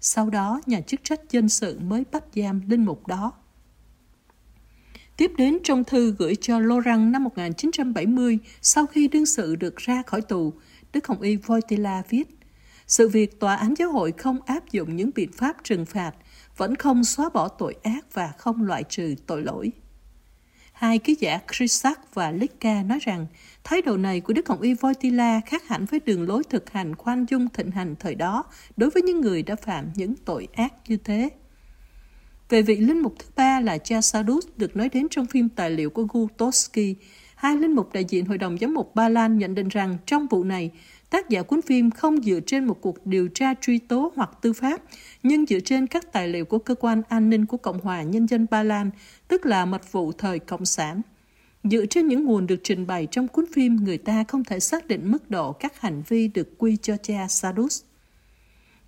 [0.00, 3.32] Sau đó, nhà chức trách dân sự mới bắt giam linh mục đó.
[5.16, 10.02] Tiếp đến trong thư gửi cho Laurent năm 1970, sau khi đương sự được ra
[10.06, 10.52] khỏi tù,
[10.92, 12.28] Đức Hồng Y Voitila viết
[12.92, 16.12] sự việc tòa án giáo hội không áp dụng những biện pháp trừng phạt
[16.56, 19.72] vẫn không xóa bỏ tội ác và không loại trừ tội lỗi.
[20.72, 23.26] Hai ký giả Chrisak và Lika nói rằng
[23.64, 26.94] thái độ này của Đức Hồng Y Voitila khác hẳn với đường lối thực hành
[26.96, 28.44] khoan dung thịnh hành thời đó
[28.76, 31.30] đối với những người đã phạm những tội ác như thế.
[32.48, 35.70] Về vị linh mục thứ ba là cha Sadus được nói đến trong phim tài
[35.70, 36.94] liệu của Gutowski,
[37.34, 40.26] hai linh mục đại diện Hội đồng Giám mục Ba Lan nhận định rằng trong
[40.26, 40.70] vụ này,
[41.12, 44.52] tác giả cuốn phim không dựa trên một cuộc điều tra truy tố hoặc tư
[44.52, 44.82] pháp,
[45.22, 48.28] nhưng dựa trên các tài liệu của cơ quan an ninh của Cộng hòa Nhân
[48.28, 48.90] dân Ba Lan,
[49.28, 51.00] tức là mật vụ thời Cộng sản.
[51.64, 54.88] Dựa trên những nguồn được trình bày trong cuốn phim, người ta không thể xác
[54.88, 57.82] định mức độ các hành vi được quy cho cha Sadus.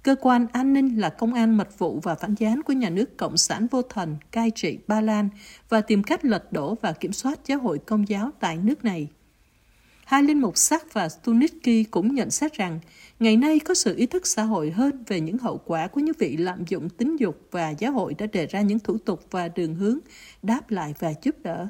[0.02, 3.16] Cơ quan an ninh là công an mật vụ và phản gián của nhà nước
[3.16, 5.28] Cộng sản vô thần cai trị Ba Lan
[5.68, 9.08] và tìm cách lật đổ và kiểm soát giáo hội công giáo tại nước này.
[10.14, 12.80] Hai linh mục Sắc và Stunicki cũng nhận xét rằng
[13.20, 16.14] ngày nay có sự ý thức xã hội hơn về những hậu quả của những
[16.18, 19.48] vị lạm dụng tính dục và giáo hội đã đề ra những thủ tục và
[19.48, 19.98] đường hướng
[20.42, 21.68] đáp lại và giúp đỡ.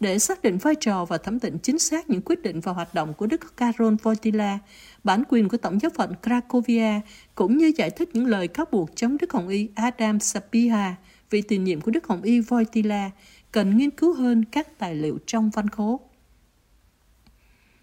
[0.00, 2.94] Để xác định vai trò và thẩm định chính xác những quyết định và hoạt
[2.94, 4.58] động của Đức Karol Wojtyla,
[5.04, 7.00] bản quyền của Tổng giáo phận Cracovia,
[7.34, 10.94] cũng như giải thích những lời cáo buộc chống Đức Hồng Y Adam Sapiha,
[11.30, 13.10] vị tiền nhiệm của Đức Hồng Y Wojtyla,
[13.52, 16.00] cần nghiên cứu hơn các tài liệu trong văn khố.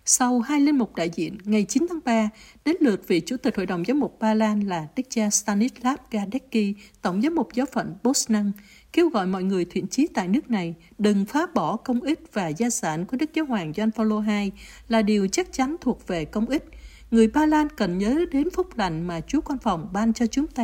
[0.07, 2.29] Sau hai linh mục đại diện, ngày 9 tháng 3,
[2.65, 5.97] đến lượt vị Chủ tịch Hội đồng Giám mục Ba Lan là Đức cha Stanislav
[6.11, 8.51] Gadecki, Tổng giám mục giáo phận Bosnan,
[8.93, 12.47] kêu gọi mọi người thiện chí tại nước này đừng phá bỏ công ích và
[12.47, 14.51] gia sản của Đức Giáo Hoàng John Paul II
[14.87, 16.63] là điều chắc chắn thuộc về công ích.
[17.11, 20.47] Người Ba Lan cần nhớ đến phúc lành mà Chúa Quan Phòng ban cho chúng
[20.47, 20.63] ta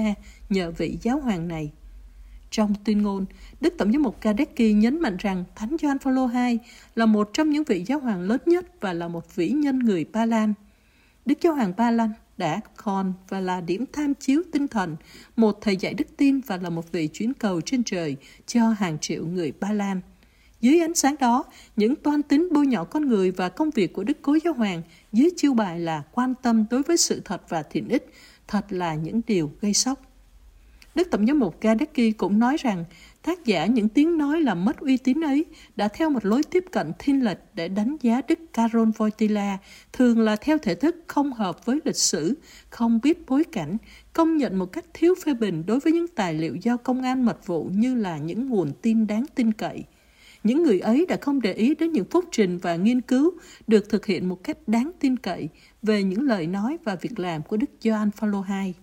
[0.50, 1.72] nhờ vị giáo hoàng này.
[2.52, 3.26] Trong tuyên ngôn,
[3.62, 6.60] Đức Tổng giám mục Kadecki nhấn mạnh rằng Thánh Gioan Phaolô II
[6.96, 10.06] là một trong những vị giáo hoàng lớn nhất và là một vĩ nhân người
[10.06, 10.54] Ba Lan.
[11.26, 14.96] Đức Giáo hoàng Ba Lan đã còn và là điểm tham chiếu tinh thần,
[15.36, 18.98] một thầy dạy đức tin và là một vị chuyến cầu trên trời cho hàng
[19.00, 20.02] triệu người Ba Lan.
[20.62, 21.44] Dưới ánh sáng đó,
[21.76, 24.82] những toan tính bôi nhọ con người và công việc của Đức Cố Giáo Hoàng
[25.12, 28.14] dưới chiêu bài là quan tâm đối với sự thật và thiện ích,
[28.48, 30.11] thật là những điều gây sốc.
[30.96, 32.86] Đức Tổng giám mục Gadecki cũng nói rằng
[33.24, 36.66] tác giả những tiếng nói làm mất uy tín ấy đã theo một lối tiếp
[36.72, 39.58] cận thiên lệch để đánh giá Đức Karol Wojtyla,
[39.94, 42.38] thường là theo thể thức không hợp với lịch sử,
[42.70, 43.78] không biết bối cảnh,
[44.14, 47.26] công nhận một cách thiếu phê bình đối với những tài liệu do công an
[47.26, 49.84] mật vụ như là những nguồn tin đáng tin cậy.
[50.44, 53.32] Những người ấy đã không để ý đến những phúc trình và nghiên cứu
[53.68, 55.50] được thực hiện một cách đáng tin cậy
[55.82, 58.74] về những lời nói và việc làm của Đức Gioan Phaolô II.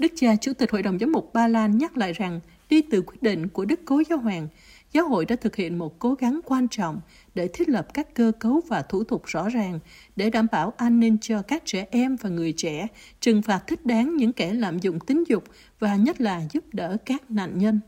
[0.00, 3.02] Đức cha Chủ tịch Hội đồng Giám mục Ba Lan nhắc lại rằng, đi từ
[3.02, 4.48] quyết định của Đức Cố Giáo Hoàng,
[4.92, 7.00] giáo hội đã thực hiện một cố gắng quan trọng
[7.34, 9.78] để thiết lập các cơ cấu và thủ tục rõ ràng
[10.16, 12.86] để đảm bảo an ninh cho các trẻ em và người trẻ,
[13.20, 15.44] trừng phạt thích đáng những kẻ lạm dụng tính dục
[15.78, 17.80] và nhất là giúp đỡ các nạn nhân.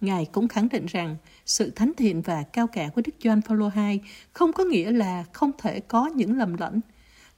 [0.00, 3.70] Ngài cũng khẳng định rằng sự thánh thiện và cao cả của Đức Gioan Phaolô
[3.76, 4.00] II
[4.32, 6.80] không có nghĩa là không thể có những lầm lẫn,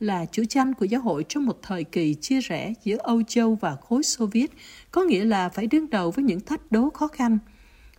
[0.00, 3.54] là chủ tranh của giáo hội trong một thời kỳ chia rẽ giữa Âu Châu
[3.54, 4.52] và khối Xô Viết,
[4.90, 7.38] có nghĩa là phải đương đầu với những thách đố khó khăn.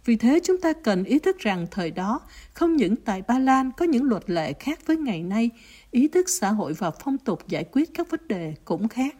[0.05, 2.21] Vì thế chúng ta cần ý thức rằng thời đó,
[2.53, 5.49] không những tại Ba Lan có những luật lệ khác với ngày nay,
[5.91, 9.15] ý thức xã hội và phong tục giải quyết các vấn đề cũng khác.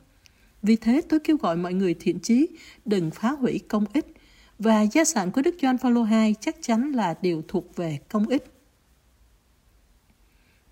[0.62, 2.48] Vì thế tôi kêu gọi mọi người thiện chí
[2.86, 4.06] đừng phá hủy công ích
[4.60, 8.28] và gia sản của Đức Gioan Phaolô II chắc chắn là điều thuộc về công
[8.28, 8.57] ích.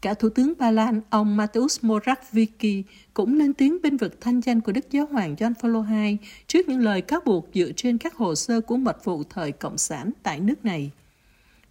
[0.05, 4.61] Cả Thủ tướng Ba Lan, ông Mateusz Morawiecki cũng lên tiếng bên vực thanh danh
[4.61, 8.15] của Đức Giáo hoàng John Paul II trước những lời cáo buộc dựa trên các
[8.15, 10.91] hồ sơ của mật vụ thời Cộng sản tại nước này.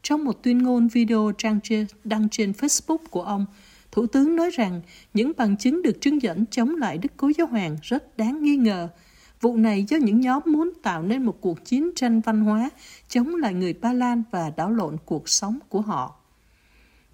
[0.03, 3.47] Trong một tuyên ngôn video trang trên, đăng trên Facebook của ông,
[3.92, 4.81] Thủ tướng nói rằng
[5.14, 8.57] những bằng chứng được trưng dẫn chống lại Đức Cố Giáo Hoàng rất đáng nghi
[8.57, 8.88] ngờ.
[9.40, 12.70] Vụ này do những nhóm muốn tạo nên một cuộc chiến tranh văn hóa
[13.09, 16.23] chống lại người Ba Lan và đảo lộn cuộc sống của họ.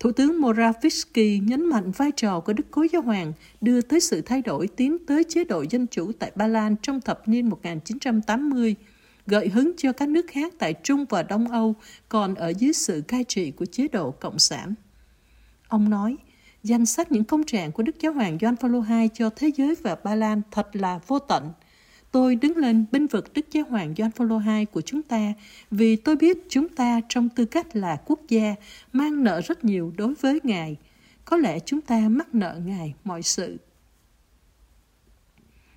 [0.01, 4.21] Thủ tướng Morawiecki nhấn mạnh vai trò của Đức Cố Giáo Hoàng đưa tới sự
[4.21, 8.75] thay đổi tiến tới chế độ dân chủ tại Ba Lan trong thập niên 1980,
[9.27, 11.75] gợi hứng cho các nước khác tại Trung và Đông Âu
[12.09, 14.75] còn ở dưới sự cai trị của chế độ Cộng sản.
[15.69, 16.17] Ông nói,
[16.63, 19.75] danh sách những công trạng của Đức Giáo Hoàng Gioan Phaolô II cho thế giới
[19.83, 21.53] và Ba Lan thật là vô tận–
[22.13, 25.33] Tôi đứng lên binh vực Đức Giáo Hoàng Gioan Phaolô II của chúng ta
[25.71, 28.55] vì tôi biết chúng ta trong tư cách là quốc gia
[28.93, 30.77] mang nợ rất nhiều đối với Ngài.
[31.25, 33.59] Có lẽ chúng ta mắc nợ Ngài mọi sự.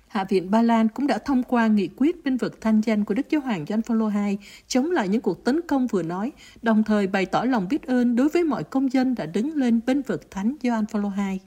[0.08, 3.14] Hạ viện Ba Lan cũng đã thông qua nghị quyết binh vực thanh danh của
[3.14, 6.82] Đức Giáo Hoàng Gioan Phaolô II chống lại những cuộc tấn công vừa nói, đồng
[6.82, 10.02] thời bày tỏ lòng biết ơn đối với mọi công dân đã đứng lên binh
[10.02, 11.38] vực Thánh Gioan Phaolô II.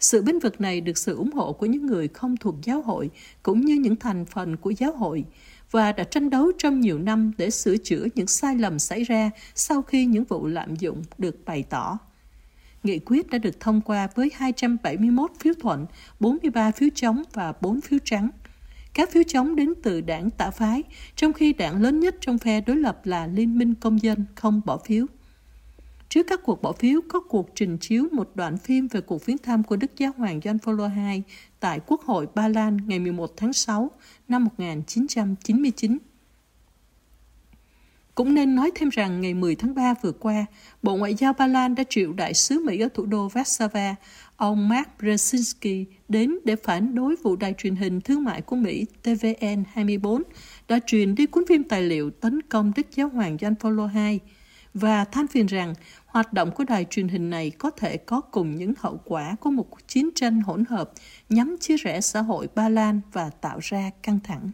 [0.00, 3.10] Sự binh vực này được sự ủng hộ của những người không thuộc giáo hội
[3.42, 5.24] cũng như những thành phần của giáo hội
[5.70, 9.30] và đã tranh đấu trong nhiều năm để sửa chữa những sai lầm xảy ra
[9.54, 11.98] sau khi những vụ lạm dụng được bày tỏ.
[12.82, 15.86] Nghị quyết đã được thông qua với 271 phiếu thuận,
[16.20, 18.30] 43 phiếu chống và 4 phiếu trắng.
[18.94, 20.82] Các phiếu chống đến từ đảng tả phái,
[21.16, 24.60] trong khi đảng lớn nhất trong phe đối lập là Liên minh Công dân không
[24.64, 25.06] bỏ phiếu.
[26.10, 29.38] Trước các cuộc bỏ phiếu có cuộc trình chiếu một đoạn phim về cuộc viếng
[29.38, 31.22] thăm của Đức Giáo hoàng John Paul II
[31.60, 33.90] tại Quốc hội Ba Lan ngày 11 tháng 6
[34.28, 35.98] năm 1999.
[38.14, 40.46] Cũng nên nói thêm rằng ngày 10 tháng 3 vừa qua,
[40.82, 43.94] Bộ Ngoại giao Ba Lan đã triệu đại sứ Mỹ ở thủ đô Warsaw,
[44.36, 48.86] ông Mark Brzezinski, đến để phản đối vụ đài truyền hình thương mại của Mỹ
[49.04, 50.22] TVN24
[50.68, 54.18] đã truyền đi cuốn phim tài liệu tấn công Đức Giáo hoàng John Paul II
[54.74, 55.74] và than phiền rằng
[56.10, 59.50] hoạt động của đài truyền hình này có thể có cùng những hậu quả của
[59.50, 60.90] một chiến tranh hỗn hợp
[61.28, 64.50] nhắm chia rẽ xã hội Ba Lan và tạo ra căng thẳng.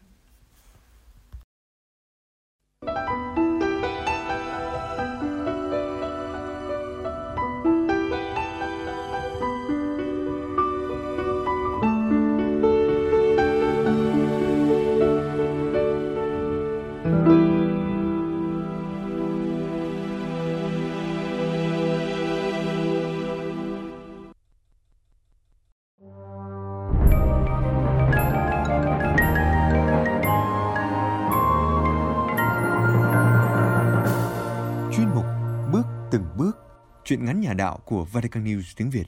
[37.08, 39.04] Chuyện ngắn nhà đạo của Vatican News tiếng Việt.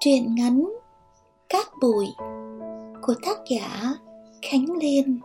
[0.00, 0.72] Truyện ngắn
[1.48, 2.06] Cát bụi
[3.02, 3.94] của tác giả
[4.42, 5.20] Khánh Liên,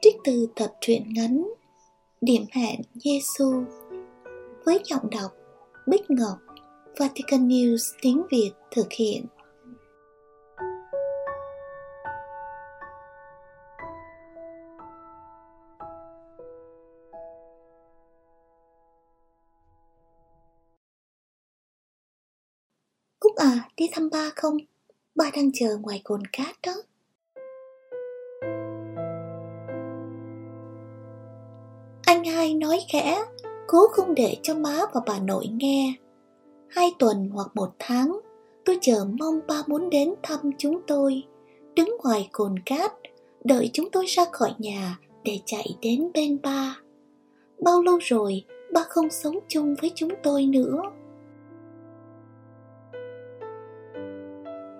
[0.00, 1.52] trích từ tập truyện ngắn
[2.20, 3.64] Điểm hẹn Giêsu
[4.64, 5.32] với giọng đọc
[5.86, 6.38] Bích Ngọc,
[6.98, 9.24] Vatican News tiếng Việt thực hiện
[23.78, 24.56] đi thăm ba không?
[25.14, 26.72] Ba đang chờ ngoài cồn cát đó.
[32.04, 33.24] Anh hai nói khẽ,
[33.66, 35.94] cố không để cho má và bà nội nghe.
[36.68, 38.20] Hai tuần hoặc một tháng,
[38.64, 41.22] tôi chờ mong ba muốn đến thăm chúng tôi,
[41.74, 42.92] đứng ngoài cồn cát,
[43.44, 46.76] đợi chúng tôi ra khỏi nhà để chạy đến bên ba.
[47.64, 50.82] Bao lâu rồi ba không sống chung với chúng tôi nữa.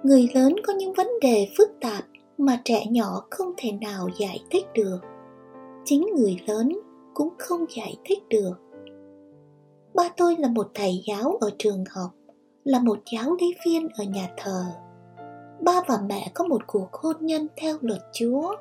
[0.08, 2.04] Người lớn có những vấn đề phức tạp
[2.38, 4.98] mà trẻ nhỏ không thể nào giải thích được.
[5.84, 6.80] Chính người lớn
[7.14, 8.52] cũng không giải thích được.
[9.94, 12.10] Ba tôi là một thầy giáo ở trường học,
[12.64, 14.64] là một giáo lý viên ở nhà thờ.
[15.60, 18.54] Ba và mẹ có một cuộc hôn nhân theo luật chúa,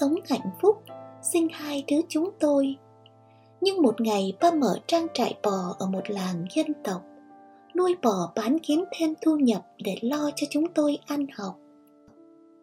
[0.00, 0.82] sống hạnh phúc,
[1.32, 2.76] sinh hai đứa chúng tôi.
[3.60, 7.02] Nhưng một ngày ba mở trang trại bò ở một làng dân tộc
[7.76, 11.54] nuôi bò bán kiếm thêm thu nhập để lo cho chúng tôi ăn học.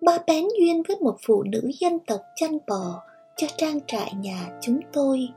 [0.01, 3.01] Ba bén duyên với một phụ nữ dân tộc chăn bò
[3.37, 5.27] cho trang trại nhà chúng tôi.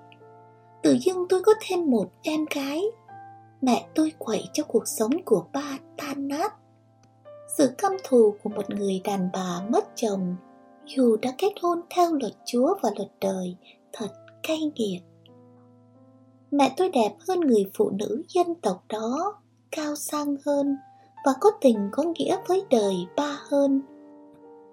[0.83, 2.83] Tự dưng tôi có thêm một em gái.
[3.61, 6.55] Mẹ tôi quậy cho cuộc sống của ba tan nát.
[7.57, 10.37] Sự căm thù của một người đàn bà mất chồng,
[10.87, 13.57] dù đã kết hôn theo luật Chúa và luật đời,
[13.93, 14.09] thật
[14.43, 15.01] cay nghiệt.
[16.51, 19.35] Mẹ tôi đẹp hơn người phụ nữ dân tộc đó
[19.77, 20.77] cao sang hơn
[21.25, 23.83] và có tình có nghĩa với đời ba hơn.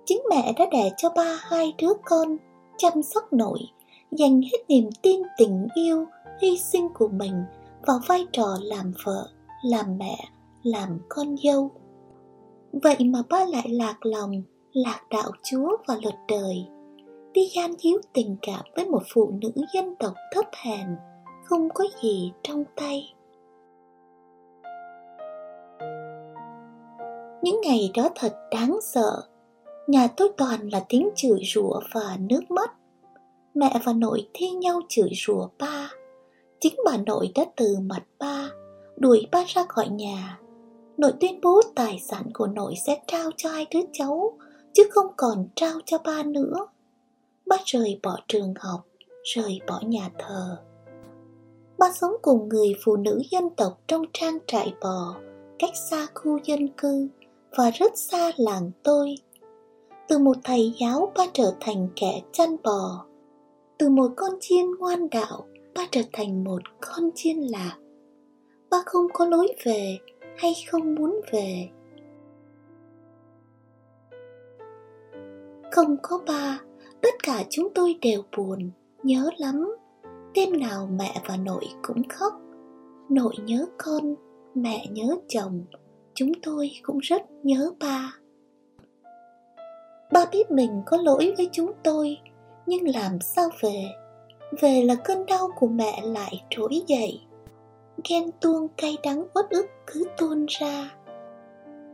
[0.05, 2.37] Chính mẹ đã đẻ cho ba hai đứa con,
[2.77, 3.59] chăm sóc nội,
[4.11, 6.05] dành hết niềm tin tình yêu,
[6.41, 7.43] hy sinh của mình
[7.85, 9.29] vào vai trò làm vợ,
[9.63, 10.17] làm mẹ,
[10.63, 11.71] làm con dâu.
[12.71, 14.31] Vậy mà ba lại lạc lòng,
[14.73, 16.65] lạc đạo Chúa và luật đời,
[17.33, 20.87] đi gian díu tình cảm với một phụ nữ dân tộc thấp hèn,
[21.45, 23.13] không có gì trong tay.
[27.43, 29.21] Những ngày đó thật đáng sợ.
[29.87, 32.71] Nhà tôi toàn là tiếng chửi rủa và nước mắt.
[33.53, 35.91] Mẹ và nội thi nhau chửi rủa ba.
[36.59, 38.49] Chính bà nội đã từ mặt ba,
[38.97, 40.39] đuổi ba ra khỏi nhà.
[40.97, 44.37] Nội tuyên bố tài sản của nội sẽ trao cho hai đứa cháu,
[44.73, 46.67] chứ không còn trao cho ba nữa.
[47.45, 48.81] Ba rời bỏ trường học,
[49.23, 50.57] rời bỏ nhà thờ.
[51.77, 55.15] Ba sống cùng người phụ nữ dân tộc trong trang trại bò,
[55.59, 57.07] cách xa khu dân cư,
[57.57, 59.15] và rất xa làng tôi.
[60.07, 63.05] Từ một thầy giáo ba trở thành kẻ chăn bò.
[63.77, 67.77] Từ một con chiên ngoan đạo ba trở thành một con chiên lạc.
[68.69, 69.97] Ba không có lối về
[70.37, 71.69] hay không muốn về.
[75.71, 76.61] Không có ba,
[77.01, 78.71] tất cả chúng tôi đều buồn,
[79.03, 79.75] nhớ lắm.
[80.33, 82.33] Đêm nào mẹ và nội cũng khóc.
[83.09, 84.15] Nội nhớ con,
[84.55, 85.63] mẹ nhớ chồng,
[86.15, 88.13] chúng tôi cũng rất nhớ ba.
[90.11, 92.17] Ba biết mình có lỗi với chúng tôi,
[92.65, 93.85] Nhưng làm sao về?
[94.61, 97.21] Về là cơn đau của mẹ lại trỗi dậy.
[98.09, 100.91] Ghen tuông cay đắng uất ức cứ tuôn ra.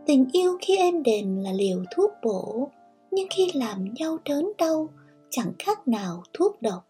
[0.05, 2.69] Tình yêu khi êm đềm là liều thuốc bổ,
[3.11, 4.89] Nhưng khi làm nhau đớn đau,
[5.29, 6.85] Chẳng khác nào thuốc độc.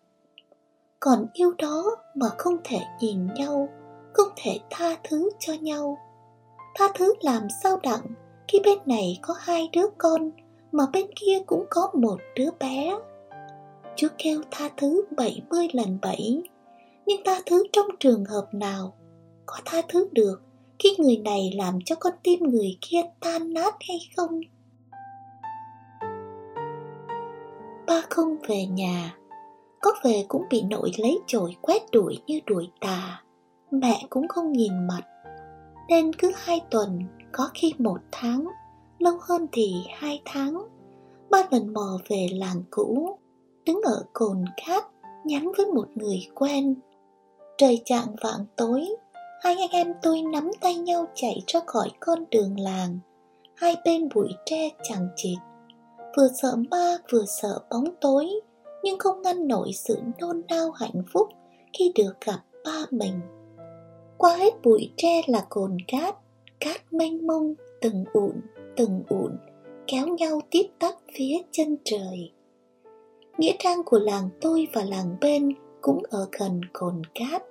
[1.00, 3.70] Còn yêu đó mà không thể nhìn nhau,
[4.13, 5.98] Không thể tha thứ cho nhau.
[6.80, 8.02] Tha thứ làm sao đặng
[8.48, 10.32] Khi bên này có hai đứa con
[10.72, 13.00] Mà bên kia cũng có một đứa bé?
[13.96, 16.42] Chúa kêu tha thứ 70 lần 7
[17.06, 18.94] Nhưng tha thứ trong trường hợp nào
[19.46, 20.42] Có tha thứ được
[20.80, 24.42] khi người này làm cho con tim người kia tan nát hay không?
[27.88, 29.18] Ba không về nhà,
[29.82, 33.22] có về cũng bị nội lấy chổi quét đuổi như đuổi tà.
[33.72, 35.02] Mẹ cũng không nhìn mặt
[35.89, 36.99] nên cứ hai tuần,
[37.32, 38.47] có khi một tháng,
[38.99, 40.67] lâu hơn thì hai tháng.
[41.30, 43.17] Ba lần mò về làng cũ,
[43.65, 44.84] đứng ở cồn cát,
[45.25, 46.75] nhắn với một người quen.
[47.58, 48.88] Trời chạng vạng tối,
[49.41, 52.99] Hai anh em tôi nắm tay nhau chạy ra khỏi con đường làng.
[53.56, 55.38] Hai bên bụi tre chẳng chịt.
[56.17, 58.30] Vừa sợ ma, vừa sợ bóng tối,
[58.84, 61.30] Nhưng không ngăn nổi sự nôn nao hạnh phúc
[61.73, 63.21] Khi được gặp ba mình.
[64.19, 66.15] Qua hết bụi tre là cồn cát
[66.60, 68.32] Cát mênh mông từng ụn
[68.75, 69.32] từng ụn
[69.88, 72.32] Kéo nhau tiếp tắp phía chân trời.
[73.38, 77.43] Nghĩa trang của làng tôi và làng bên cũng ở gần cồn cát.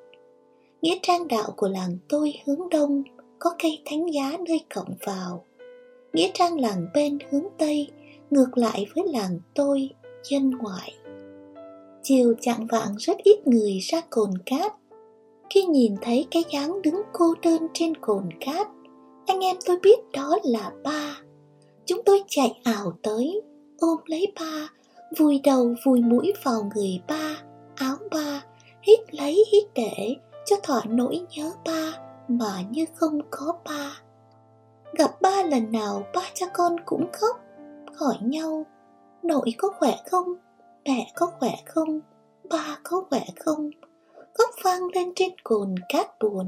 [0.82, 3.02] Nghĩa trang đạo của làng tôi hướng đông
[3.38, 5.44] Có cây thánh giá nơi cổng vào.
[6.12, 7.88] Nghĩa trang làng bên hướng tây
[8.30, 9.90] Ngược lại với làng tôi,
[10.24, 10.94] dân ngoại.
[12.02, 14.72] Chiều chạng vạng rất ít người ra cồn cát.
[15.50, 18.66] Khi nhìn thấy cái dáng đứng cô đơn trên cồn cát,
[19.26, 21.16] Anh em tôi biết đó là ba.
[21.86, 23.42] Chúng tôi chạy ảo tới,
[23.78, 24.68] Ôm lấy ba,
[25.18, 27.36] Vùi đầu vùi mũi vào người ba,
[27.76, 28.44] Áo ba,
[28.82, 34.00] Hít lấy hít để cho thỏa nỗi nhớ ba mà như không có ba.
[34.92, 37.36] Gặp ba lần nào ba cha con cũng khóc,
[37.96, 38.66] hỏi nhau,
[39.22, 40.34] nội có khỏe không?
[40.84, 42.00] Mẹ có khỏe không?
[42.50, 43.70] Ba có khỏe không?
[44.38, 46.46] Khóc vang lên trên cồn cát buồn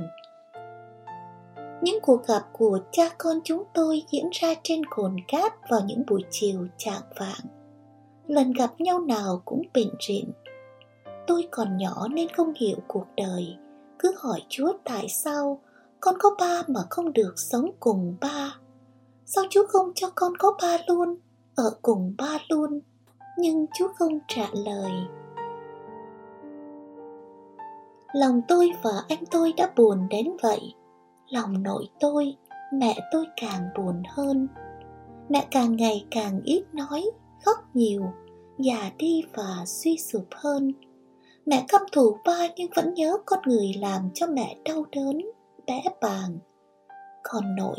[1.82, 6.02] những cuộc gặp của cha con chúng tôi diễn ra trên cồn cát vào những
[6.10, 7.46] buổi chiều chạng vạng
[8.26, 10.24] lần gặp nhau nào cũng bình rịn
[11.26, 13.56] tôi còn nhỏ nên không hiểu cuộc đời
[13.98, 15.60] cứ hỏi Chúa tại sao
[16.00, 18.54] con có ba mà không được sống cùng ba.
[19.26, 21.16] Sao Chúa không cho con có ba luôn,
[21.54, 22.80] ở cùng ba luôn?
[23.38, 24.90] Nhưng Chúa không trả lời.
[28.12, 30.74] Lòng tôi và anh tôi đã buồn đến vậy.
[31.28, 32.36] Lòng nội tôi,
[32.72, 34.48] mẹ tôi càng buồn hơn.
[35.28, 37.04] Mẹ càng ngày càng ít nói,
[37.44, 38.02] khóc nhiều,
[38.58, 40.72] già đi và suy sụp hơn
[41.50, 45.20] Mẹ căm thù ba nhưng vẫn nhớ con người làm cho mẹ đau đớn,
[45.66, 46.38] bẽ bàng.
[47.22, 47.78] Còn nội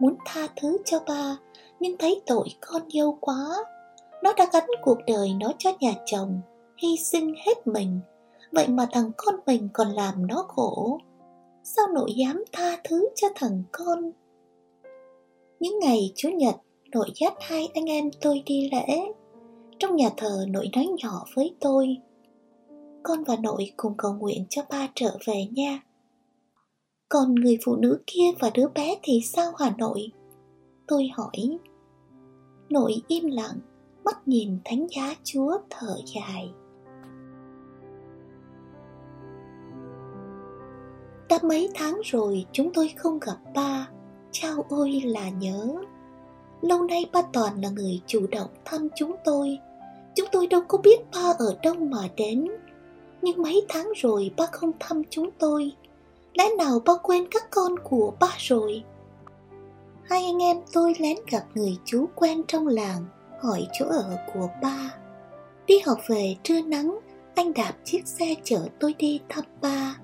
[0.00, 1.36] muốn tha thứ cho ba
[1.80, 3.64] nhưng thấy tội con yêu quá.
[4.22, 6.40] Nó đã gắn cuộc đời nó cho nhà chồng,
[6.82, 8.00] hy sinh hết mình.
[8.52, 10.98] Vậy mà thằng con mình còn làm nó khổ.
[11.62, 14.10] Sao nội dám tha thứ cho thằng con?
[15.60, 16.54] Những ngày Chủ nhật,
[16.90, 19.00] nội dắt hai anh em tôi đi lễ.
[19.78, 21.96] Trong nhà thờ nội nói nhỏ với tôi
[23.06, 25.80] con và nội cùng cầu nguyện cho ba trở về nha.
[27.08, 30.12] Còn người phụ nữ kia và đứa bé thì sao Hà Nội?
[30.88, 31.58] Tôi hỏi.
[32.68, 33.58] Nội im lặng,
[34.04, 36.50] mắt nhìn thánh giá Chúa thở dài.
[41.28, 43.88] Đã mấy tháng rồi chúng tôi không gặp ba,
[44.32, 45.74] chao ôi là nhớ.
[46.60, 49.58] Lâu nay ba Toàn là người chủ động thăm chúng tôi.
[50.14, 52.48] Chúng tôi đâu có biết ba ở đâu mà đến.
[53.22, 55.72] Nhưng mấy tháng rồi ba không thăm chúng tôi.
[56.34, 58.82] Lẽ nào ba quên các con của ba rồi?
[60.04, 63.04] Hai anh em tôi lén gặp người chú quen trong làng
[63.40, 64.94] Hỏi chỗ ở của ba.
[65.66, 66.98] Đi học về trưa nắng
[67.34, 69.96] Anh đạp chiếc xe chở tôi đi thăm ba.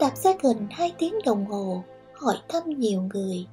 [0.00, 1.82] Đạp xe gần hai tiếng đồng hồ
[2.14, 3.46] Hỏi thăm nhiều người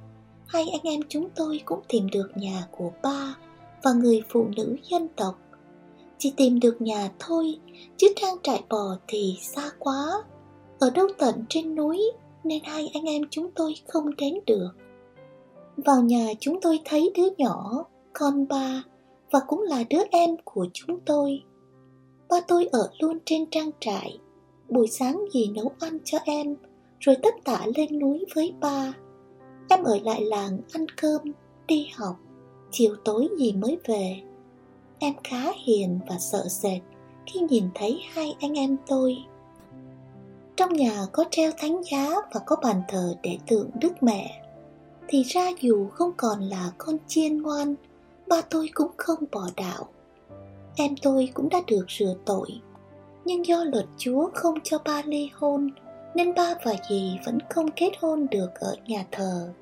[0.48, 3.36] Hai anh em chúng tôi cũng tìm được nhà của ba
[3.84, 5.36] Và người phụ nữ dân tộc
[6.18, 7.60] chỉ tìm được nhà thôi,
[7.98, 10.24] chứ trang trại bò thì xa quá.
[10.80, 12.12] Ở đâu tận trên núi
[12.44, 14.70] nên hai anh em chúng tôi không đến được.
[15.78, 18.84] Vào nhà chúng tôi thấy đứa nhỏ, con ba
[19.32, 21.44] và cũng là đứa em của chúng tôi.
[22.30, 24.20] Ba tôi ở luôn trên trang trại,
[24.70, 26.56] buổi sáng dì nấu ăn cho em,
[27.00, 28.94] rồi tất tả lên núi với ba.
[29.70, 31.22] Em ở lại làng ăn cơm,
[31.68, 32.16] đi học,
[32.72, 34.22] chiều tối dì mới về.
[35.00, 36.82] em khá hiền và sợ sệt
[37.26, 39.18] khi nhìn thấy hai anh em tôi.
[40.56, 44.44] Trong nhà có treo thánh giá và có bàn thờ để tượng Đức Mẹ.
[45.08, 47.76] Thì ra dù không còn là con chiên ngoan,
[48.28, 49.88] ba tôi cũng không bỏ đạo.
[50.76, 52.50] Em tôi cũng đã được rửa tội.
[53.28, 55.70] Nhưng do luật Chúa không cho ba ly hôn,
[56.16, 59.54] nên ba và dì vẫn không kết hôn được ở nhà thờ.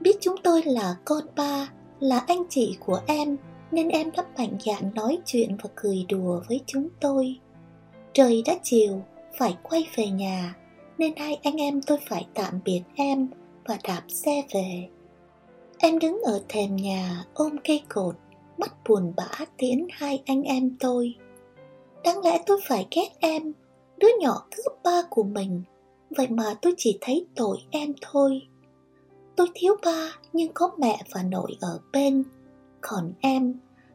[0.00, 1.68] Biết chúng tôi là con ba,
[2.00, 3.36] là anh chị của em,
[3.70, 7.36] nên em đã mạnh dạn nói chuyện và cười đùa với chúng tôi.
[8.12, 9.02] Trời đã chiều,
[9.38, 10.54] phải quay về nhà,
[10.98, 13.28] nên hai anh em tôi phải tạm biệt em
[13.66, 14.88] và đạp xe về.
[15.78, 18.16] Em đứng ở thềm nhà ôm cây cột,
[18.58, 21.14] mắt buồn bã tiễn hai anh em tôi.
[22.04, 23.52] Đáng lẽ tôi phải ghét em,
[23.98, 25.62] đứa nhỏ thứ ba của mình,
[26.16, 28.42] vậy mà tôi chỉ thấy tội em thôi.
[29.36, 32.24] Tôi thiếu ba nhưng có mẹ và nội ở bên,
[32.80, 33.54] còn em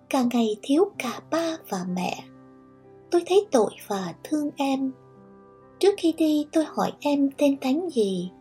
[0.09, 2.23] cả ngày thiếu cả ba và mẹ.
[3.11, 4.91] Tôi thấy tội và thương em.
[5.79, 8.31] Trước khi đi tôi hỏi em tên thánh gì.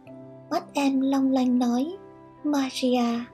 [0.50, 1.96] Mắt em long lanh nói,
[2.44, 3.24] Maria.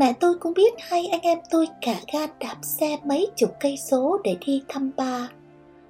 [0.00, 3.76] Mẹ tôi cũng biết hai anh em tôi cả gan đạp xe mấy chục cây
[3.76, 5.28] số để đi thăm ba.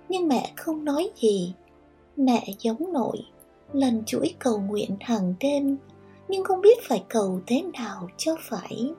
[0.09, 1.55] Nhưng mẹ không nói gì.
[2.17, 3.17] Mẹ giống nội,
[3.73, 5.77] lần chuỗi cầu nguyện hàng đêm,
[6.29, 8.91] nhưng không biết phải cầu thế nào cho phải.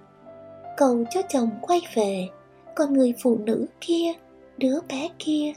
[0.77, 2.27] Cầu cho chồng quay về
[2.75, 4.13] còn người phụ nữ kia
[4.57, 5.53] đứa bé kia.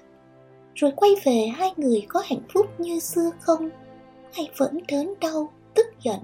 [0.74, 3.70] Rồi quay về hai người có hạnh phúc như xưa không?
[4.32, 6.20] Hay vẫn đớn đau tức giận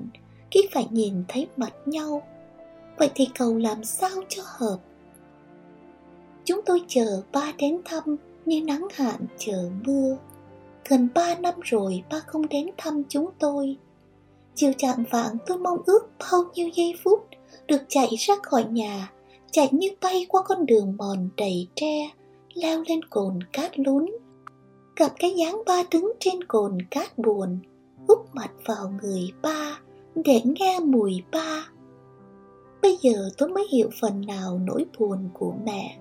[0.51, 2.23] khi phải nhìn thấy mặt nhau?
[3.01, 4.79] Vậy thì cầu làm sao cho hợp
[6.45, 10.17] chúng tôi chờ ba đến thăm như nắng hạn chờ mưa
[10.89, 13.77] gần ba năm rồi ba không đến thăm chúng tôi
[14.55, 17.27] chiều chạng vạng tôi mong ước bao nhiêu giây phút
[17.71, 19.13] được chạy ra khỏi nhà,
[19.51, 22.11] chạy như bay qua con đường mòn đầy tre,
[22.55, 24.07] leo lên cồn cát lún.
[24.97, 27.59] Gặp cái dáng ba đứng trên cồn cát buồn,
[28.07, 29.79] úp mặt vào người ba
[30.15, 31.69] để nghe mùi ba.
[32.83, 35.97] Bây giờ tôi mới hiểu phần nào nỗi buồn của mẹ,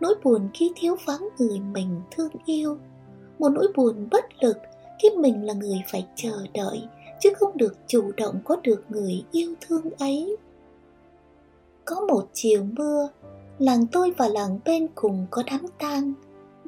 [0.00, 2.78] nỗi buồn khi thiếu vắng người mình thương yêu,
[3.38, 4.56] một nỗi buồn bất lực
[5.02, 6.82] khi mình là người phải chờ đợi
[7.20, 10.36] chứ không được chủ động có được người yêu thương ấy.
[11.84, 13.08] Có một chiều mưa,
[13.58, 16.12] làng tôi và làng bên cùng có đám tang.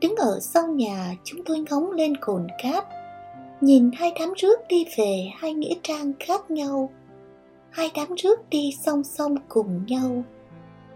[0.00, 2.84] Đứng ở sau nhà chúng tôi ngóng lên cồn cát,
[3.60, 6.90] nhìn hai đám rước đi về hai nghĩa trang khác nhau.
[7.74, 10.24] Hai đám rước đi song song cùng nhau.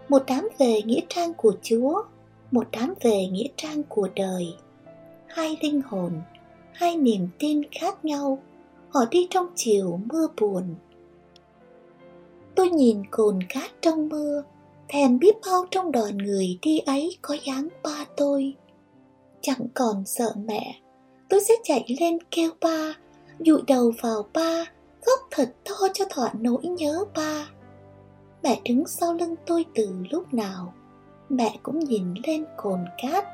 [0.09, 2.03] Một đám về nghĩa trang của Chúa,
[2.51, 4.47] một đám về nghĩa trang của đời.
[5.27, 6.21] Hai linh hồn,
[6.73, 8.39] hai niềm tin khác nhau,
[8.89, 10.75] họ đi trong chiều mưa buồn.
[12.55, 14.43] Tôi nhìn cồn cát trong mưa,
[14.87, 18.53] thèm biết bao trong đoàn người đi ấy có dáng ba tôi.
[19.41, 20.79] Chẳng còn sợ mẹ,
[21.29, 22.95] tôi sẽ chạy lên kêu ba,
[23.39, 24.65] dụi đầu vào ba,
[25.05, 27.49] khóc thật to cho thỏa nỗi nhớ ba.
[28.43, 30.73] Mẹ đứng sau lưng tôi từ lúc nào,
[31.29, 33.25] mẹ cũng nhìn lên cồn cát,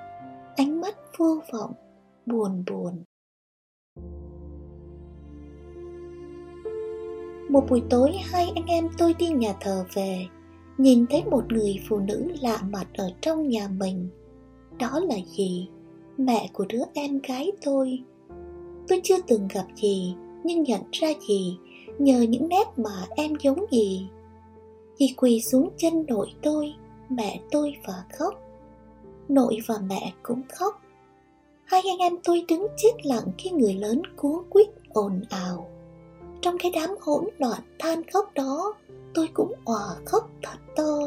[0.56, 1.74] ánh mắt vô vọng,
[2.26, 3.04] buồn buồn.
[7.50, 10.28] Một buổi tối hai anh em tôi đi nhà thờ về
[10.78, 14.10] Nhìn thấy một người phụ nữ lạ mặt ở trong nhà mình
[14.80, 15.70] Đó là gì
[16.18, 18.00] mẹ của đứa em gái tôi
[18.88, 20.16] Tôi chưa từng gặp gì
[20.46, 21.58] nhưng nhận ra gì?
[22.00, 24.08] Nhờ những nét mà em giống gì?
[25.00, 26.74] Dì quỳ xuống chân nội tôi,
[27.10, 28.34] mẹ tôi và khóc.
[29.28, 30.82] Nội và mẹ cũng khóc.
[31.64, 35.68] Hai anh em tôi đứng chết lặng khi người lớn cuốn quýt ồn ào.
[36.42, 38.74] Trong cái đám hỗn loạn than khóc đó
[39.14, 41.00] tôi cũng òa khóc thật to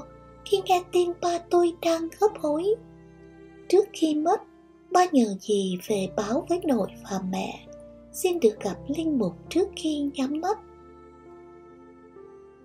[0.45, 2.75] khi nghe tin ba tôi đang hấp hối.
[3.69, 4.41] Trước khi mất
[4.91, 7.68] ba nhờ gì về báo với nội và mẹ
[8.23, 10.59] xin được gặp linh mục trước khi nhắm mắt.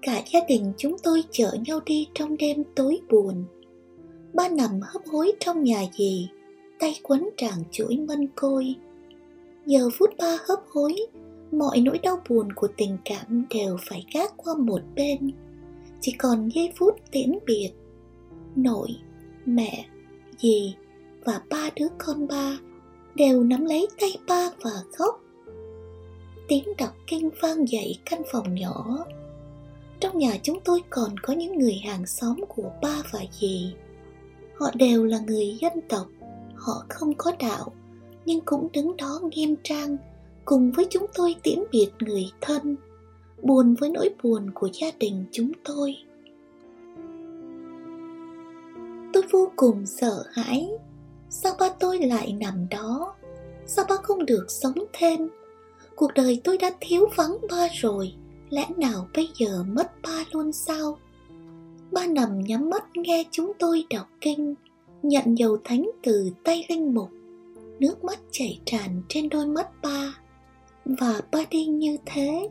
[0.02, 3.46] Cả gia đình chúng tôi chở nhau đi trong đêm tối buồn.
[4.34, 6.30] Ba nằm hấp hối trong nhà dì,
[6.80, 8.76] tay quấn tràng chuỗi mân côi.
[9.66, 10.96] Giờ phút ba hấp hối,
[11.52, 15.32] mọi nỗi đau buồn của tình cảm đều phải gác qua một bên.
[16.02, 17.70] Chỉ còn giây phút tiễn biệt,
[18.56, 18.90] nội,
[19.46, 19.86] mẹ,
[20.38, 20.76] dì
[21.26, 22.58] và ba đứa con ba
[23.16, 25.23] đều nắm lấy tay ba và khóc
[26.48, 29.06] tiếng đọc kinh vang dậy căn phòng nhỏ
[30.00, 33.74] trong nhà chúng tôi còn có những người hàng xóm của ba và dì
[34.60, 36.08] họ đều là người dân tộc,
[36.56, 37.72] họ không có đạo,
[38.26, 39.98] nhưng cũng đứng đó nghiêm trang,
[40.46, 42.76] cùng với chúng tôi tiễn biệt người thân,
[43.42, 45.96] buồn với nỗi buồn của gia đình chúng tôi
[49.32, 50.70] vô cùng sợ hãi.
[51.30, 53.16] Sao ba tôi lại nằm đó?
[53.66, 55.30] Sao ba không được sống thêm?
[55.96, 58.14] Cuộc đời tôi đã thiếu vắng ba rồi,
[58.50, 60.98] lẽ nào bây giờ mất ba luôn sao?
[61.92, 64.56] Ba nằm nhắm mắt nghe chúng tôi đọc kinh,
[65.04, 67.10] nhận dầu thánh từ tay linh mục.
[67.80, 70.20] Nước mắt chảy tràn trên đôi mắt ba.
[70.86, 72.50] Và ba đi như thế,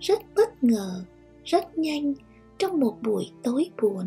[0.00, 1.04] rất bất ngờ,
[1.44, 2.14] rất nhanh
[2.58, 4.06] trong một buổi tối buồn.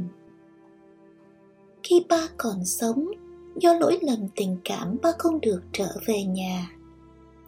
[1.83, 3.11] Khi ba còn sống,
[3.55, 6.71] do lỗi lầm tình cảm ba không được trở về nhà.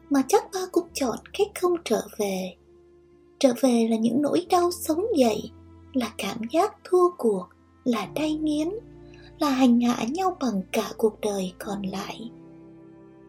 [0.09, 2.55] Mà chắc ba cũng chọn cách không trở về.
[3.39, 5.51] Trở về là những nỗi đau sống dậy,
[5.93, 7.47] là cảm giác thua cuộc,
[7.83, 8.69] là đay nghiến,
[9.39, 12.31] là hành hạ nhau bằng cả cuộc đời còn lại.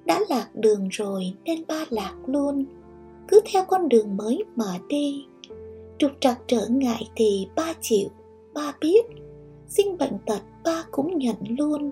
[0.05, 2.65] Đã lạc đường rồi nên ba lạc luôn,
[3.29, 5.27] cứ theo con đường mới mà đi.
[5.99, 8.09] Trục trặc trở ngại thì ba chịu,
[8.55, 9.05] ba biết,
[9.69, 11.91] sinh bệnh tật ba cũng nhận luôn.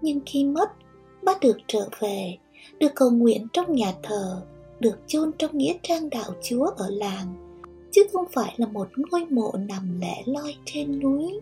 [0.00, 0.70] Nhưng khi mất,
[1.22, 2.38] ba được trở về,
[2.78, 4.42] được cầu nguyện trong nhà thờ,
[4.80, 7.34] được chôn trong nghĩa trang đạo Chúa ở làng,
[7.90, 11.40] chứ không phải là một ngôi mộ nằm lẻ loi trên núi.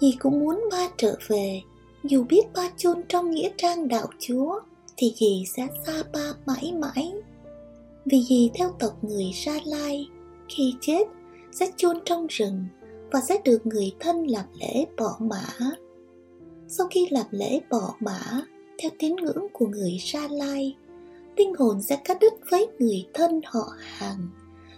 [0.00, 1.62] Dì cũng muốn ba trở về,
[2.04, 4.60] dù biết ba chôn trong nghĩa trang đạo Chúa,
[4.96, 7.12] thì dì sẽ xa ba mãi mãi.
[8.04, 10.08] Vì dì theo tộc người Sa Lai,
[10.48, 11.04] khi chết
[11.52, 12.64] sẽ chôn trong rừng
[13.10, 15.44] và sẽ được người thân làm lễ bỏ mã.
[16.68, 18.42] Sau khi làm lễ bỏ mã,
[18.78, 20.76] theo tín ngưỡng của người Sa Lai,
[21.36, 24.28] linh hồn sẽ cắt đứt với người thân họ hàng,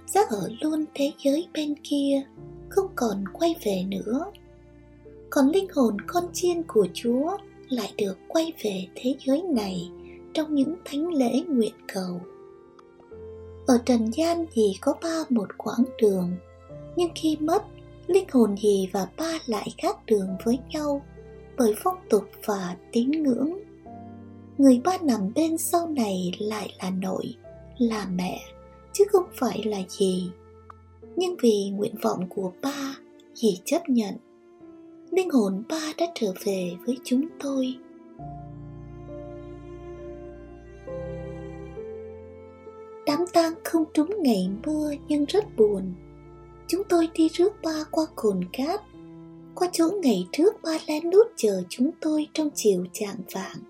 [0.07, 2.23] sẽ ở luôn thế giới bên kia,
[2.69, 4.25] không còn quay về nữa.
[5.31, 7.37] Còn linh hồn con chiên của Chúa
[7.69, 9.91] lại được quay về thế giới này
[10.35, 12.21] trong những thánh lễ nguyện cầu.
[13.67, 16.31] Ở trần gian gì có ba một quãng đường,
[16.97, 17.63] nhưng khi mất,
[18.07, 21.03] linh hồn gì và ba lại khác đường với nhau
[21.59, 23.59] bởi phong tục và tín ngưỡng.
[24.61, 27.35] Người ba nằm bên sau này lại là nội,
[27.79, 28.41] là mẹ,
[28.93, 30.31] chứ không phải là gì.
[31.17, 32.97] Nhưng vì nguyện vọng của ba,
[33.35, 34.15] dì chấp nhận.
[35.11, 37.75] Linh hồn ba đã trở về với chúng tôi.
[43.07, 45.95] Đám tang không trúng ngày mưa nhưng rất buồn.
[46.67, 48.81] Chúng tôi đi rước ba qua cồn cát
[49.55, 53.70] qua chỗ ngày trước ba lén lút chờ chúng tôi trong chiều chạng vạng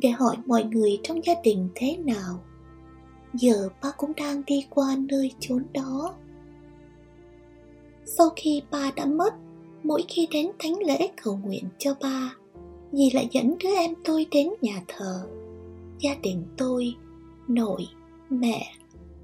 [0.00, 2.40] để hỏi mọi người trong gia đình thế nào.
[3.34, 6.14] Giờ ba cũng đang đi qua nơi chốn đó.
[8.04, 9.34] Sau khi ba đã mất,
[9.82, 12.34] mỗi khi đến thánh lễ cầu nguyện cho ba,
[12.92, 15.26] dì lại dẫn đứa em tôi đến nhà thờ.
[15.98, 16.94] Gia đình tôi,
[17.48, 17.86] nội,
[18.30, 18.72] mẹ,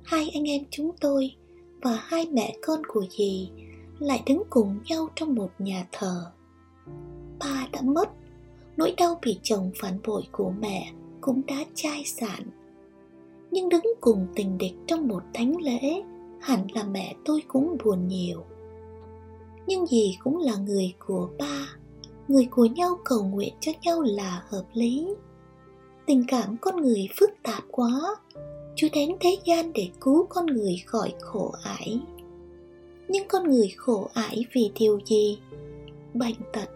[0.04, 1.30] hai anh em chúng tôi
[1.82, 3.50] và hai mẹ con của dì
[3.98, 6.24] lại đứng cùng nhau trong một nhà thờ.
[7.38, 8.08] Ba đã mất,
[8.76, 12.40] nỗi đau bị chồng phản bội của mẹ cũng đã chai sạn.
[13.50, 16.02] Nhưng đứng cùng tình địch trong một thánh lễ,
[16.40, 18.42] hẳn là mẹ tôi cũng buồn nhiều.
[19.66, 21.68] Nhưng gì cũng là người của ba,
[22.28, 25.08] người của nhau cầu nguyện cho nhau là hợp lý.
[26.06, 28.16] Tình cảm con người phức tạp quá,
[28.76, 32.00] Chúa đến thế gian để cứu con người khỏi khổ ải
[33.08, 35.38] nhưng con người khổ ải vì điều gì
[36.14, 36.68] bệnh tật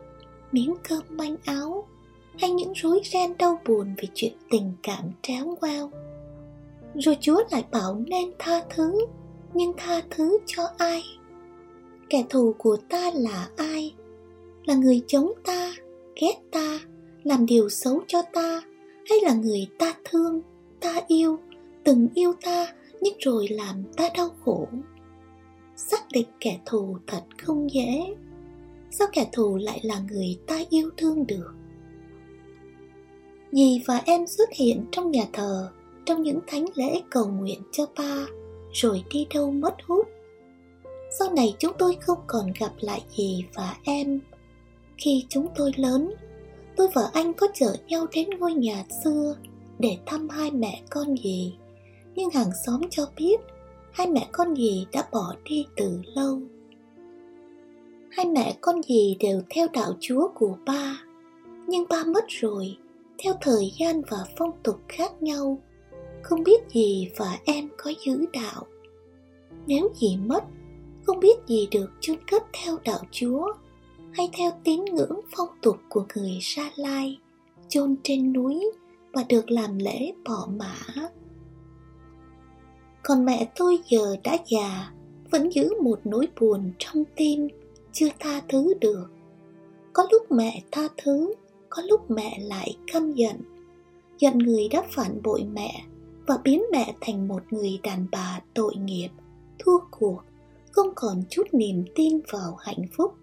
[0.52, 1.86] miếng cơm manh áo
[2.40, 5.90] hay những rối ren đau buồn về chuyện tình cảm tráo quao,
[6.94, 9.06] rồi chúa lại bảo nên tha thứ
[9.54, 11.02] nhưng tha thứ cho ai?
[12.10, 13.94] Kẻ thù của ta là ai?
[14.64, 15.72] Là người chống ta
[16.20, 16.78] ghét ta
[17.22, 18.62] làm điều xấu cho ta
[19.10, 20.40] hay là người ta thương
[20.80, 21.38] ta yêu
[21.84, 22.66] từng yêu ta
[23.00, 24.68] nhưng rồi làm ta đau khổ?
[25.76, 28.14] Xác định kẻ thù thật không dễ.
[28.90, 31.59] Sao kẻ thù lại là người ta yêu thương được?
[33.52, 35.68] Dì và em xuất hiện trong nhà thờ,
[36.04, 38.26] trong những thánh lễ cầu nguyện cho ba,
[38.72, 40.08] rồi đi đâu mất hút.
[41.18, 44.20] Sau này chúng tôi không còn gặp lại dì và em.
[44.96, 46.14] Khi chúng tôi lớn,
[46.76, 49.36] tôi và anh có chở nhau đến ngôi nhà xưa
[49.78, 51.52] để thăm hai mẹ con dì
[52.14, 53.40] nhưng hàng xóm cho biết,
[53.92, 56.40] hai mẹ con dì đã bỏ đi từ lâu.
[58.10, 61.02] Hai mẹ con dì đều theo đạo chúa của ba,
[61.66, 62.76] nhưng ba mất rồi
[63.24, 65.58] theo thời gian và phong tục khác nhau.
[66.22, 68.66] Không biết gì và em có giữ đạo.
[69.66, 70.44] Nếu gì mất,
[71.06, 73.52] không biết gì được chôn cất theo đạo chúa,
[74.12, 77.18] hay theo tín ngưỡng phong tục của người sa lai,
[77.68, 78.70] chôn trên núi
[79.12, 80.76] và được làm lễ bỏ mã.
[83.02, 84.92] Còn mẹ tôi giờ đã già,
[85.30, 87.48] vẫn giữ một nỗi buồn trong tim,
[87.92, 89.06] chưa tha thứ được.
[89.92, 91.34] Có lúc mẹ tha thứ
[91.70, 93.36] có lúc mẹ lại căm giận.
[94.18, 95.84] Giận người đã phản bội mẹ
[96.26, 99.08] và biến mẹ thành một người đàn bà tội nghiệp,
[99.58, 100.22] thua cuộc,
[100.70, 103.14] không còn chút niềm tin vào hạnh phúc.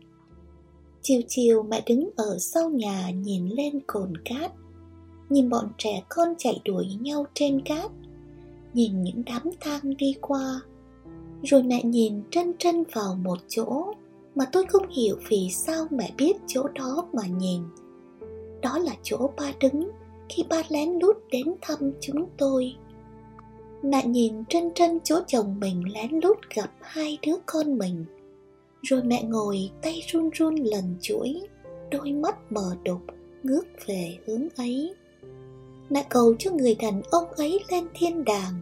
[1.02, 4.52] Chiều chiều mẹ đứng ở sau nhà nhìn lên cồn cát.
[5.30, 7.92] Nhìn bọn trẻ con chạy đuổi nhau trên cát,
[8.74, 10.62] nhìn những đám thang đi qua.
[11.44, 13.94] Rồi mẹ nhìn trân trân vào một chỗ
[14.36, 17.62] mà tôi không hiểu vì sao mẹ biết chỗ đó mà nhìn
[18.62, 19.92] đó là chỗ ba đứng
[20.30, 22.76] khi ba lén lút đến thăm chúng tôi.
[23.84, 28.06] Mẹ nhìn trân trân chỗ chồng mình lén lút gặp hai đứa con mình.
[28.82, 31.42] Rồi mẹ ngồi tay run run lần chuỗi,
[31.92, 33.02] đôi mắt mờ đục,
[33.44, 34.94] ngước về hướng ấy.
[35.90, 38.54] Mẹ cầu cho người đàn ông ấy lên thiên đàng,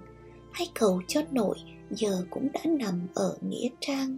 [0.52, 1.58] hay cầu cho nội
[1.92, 4.18] giờ cũng đã nằm ở nghĩa trang.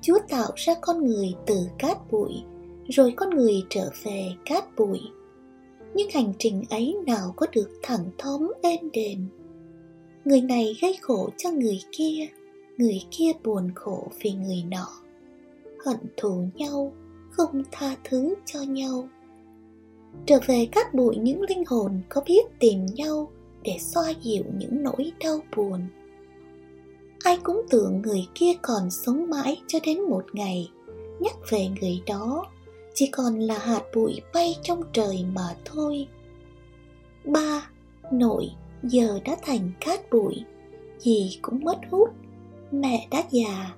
[0.00, 2.42] Chúa tạo ra con người từ cát bụi
[2.88, 5.00] rồi con người trở về cát bụi.
[5.94, 9.28] Nhưng hành trình ấy nào có được thẳng thóm, êm đềm?
[10.24, 12.26] Người này gây khổ cho người kia
[12.82, 14.88] người kia buồn khổ vì người nọ.
[15.84, 16.92] Hận thù nhau,
[17.30, 19.08] không tha thứ cho nhau.
[20.26, 23.30] Trở về cát bụi những linh hồn có biết tìm nhau
[23.62, 25.80] để xoa dịu những nỗi đau buồn.
[27.24, 30.70] Ai cũng tưởng người kia còn sống mãi cho đến một ngày,
[31.20, 32.46] nhắc về người đó
[32.94, 36.06] chỉ còn là hạt bụi bay trong trời mà thôi.
[37.24, 37.70] Ba,
[38.12, 38.50] nội,
[38.82, 40.34] giờ đã thành cát bụi.
[40.98, 42.08] Dì cũng mất hút,
[42.70, 43.74] mẹ đã già.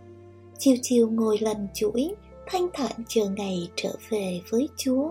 [0.58, 2.14] Chiều chiều ngồi lần chuỗi,
[2.46, 5.10] thanh thản chờ ngày trở về với chúa.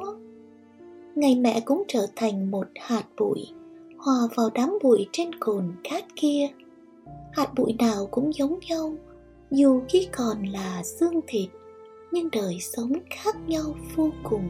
[1.16, 3.48] Ngày mẹ cũng trở thành một hạt bụi,
[3.98, 6.48] hòa vào đám bụi trên cồn cát kia.
[7.32, 8.94] Hạt bụi nào cũng giống nhau,
[9.52, 11.50] dù khi còn là xương thịt
[12.14, 14.50] nhưng đời sống khác nhau vô cùng.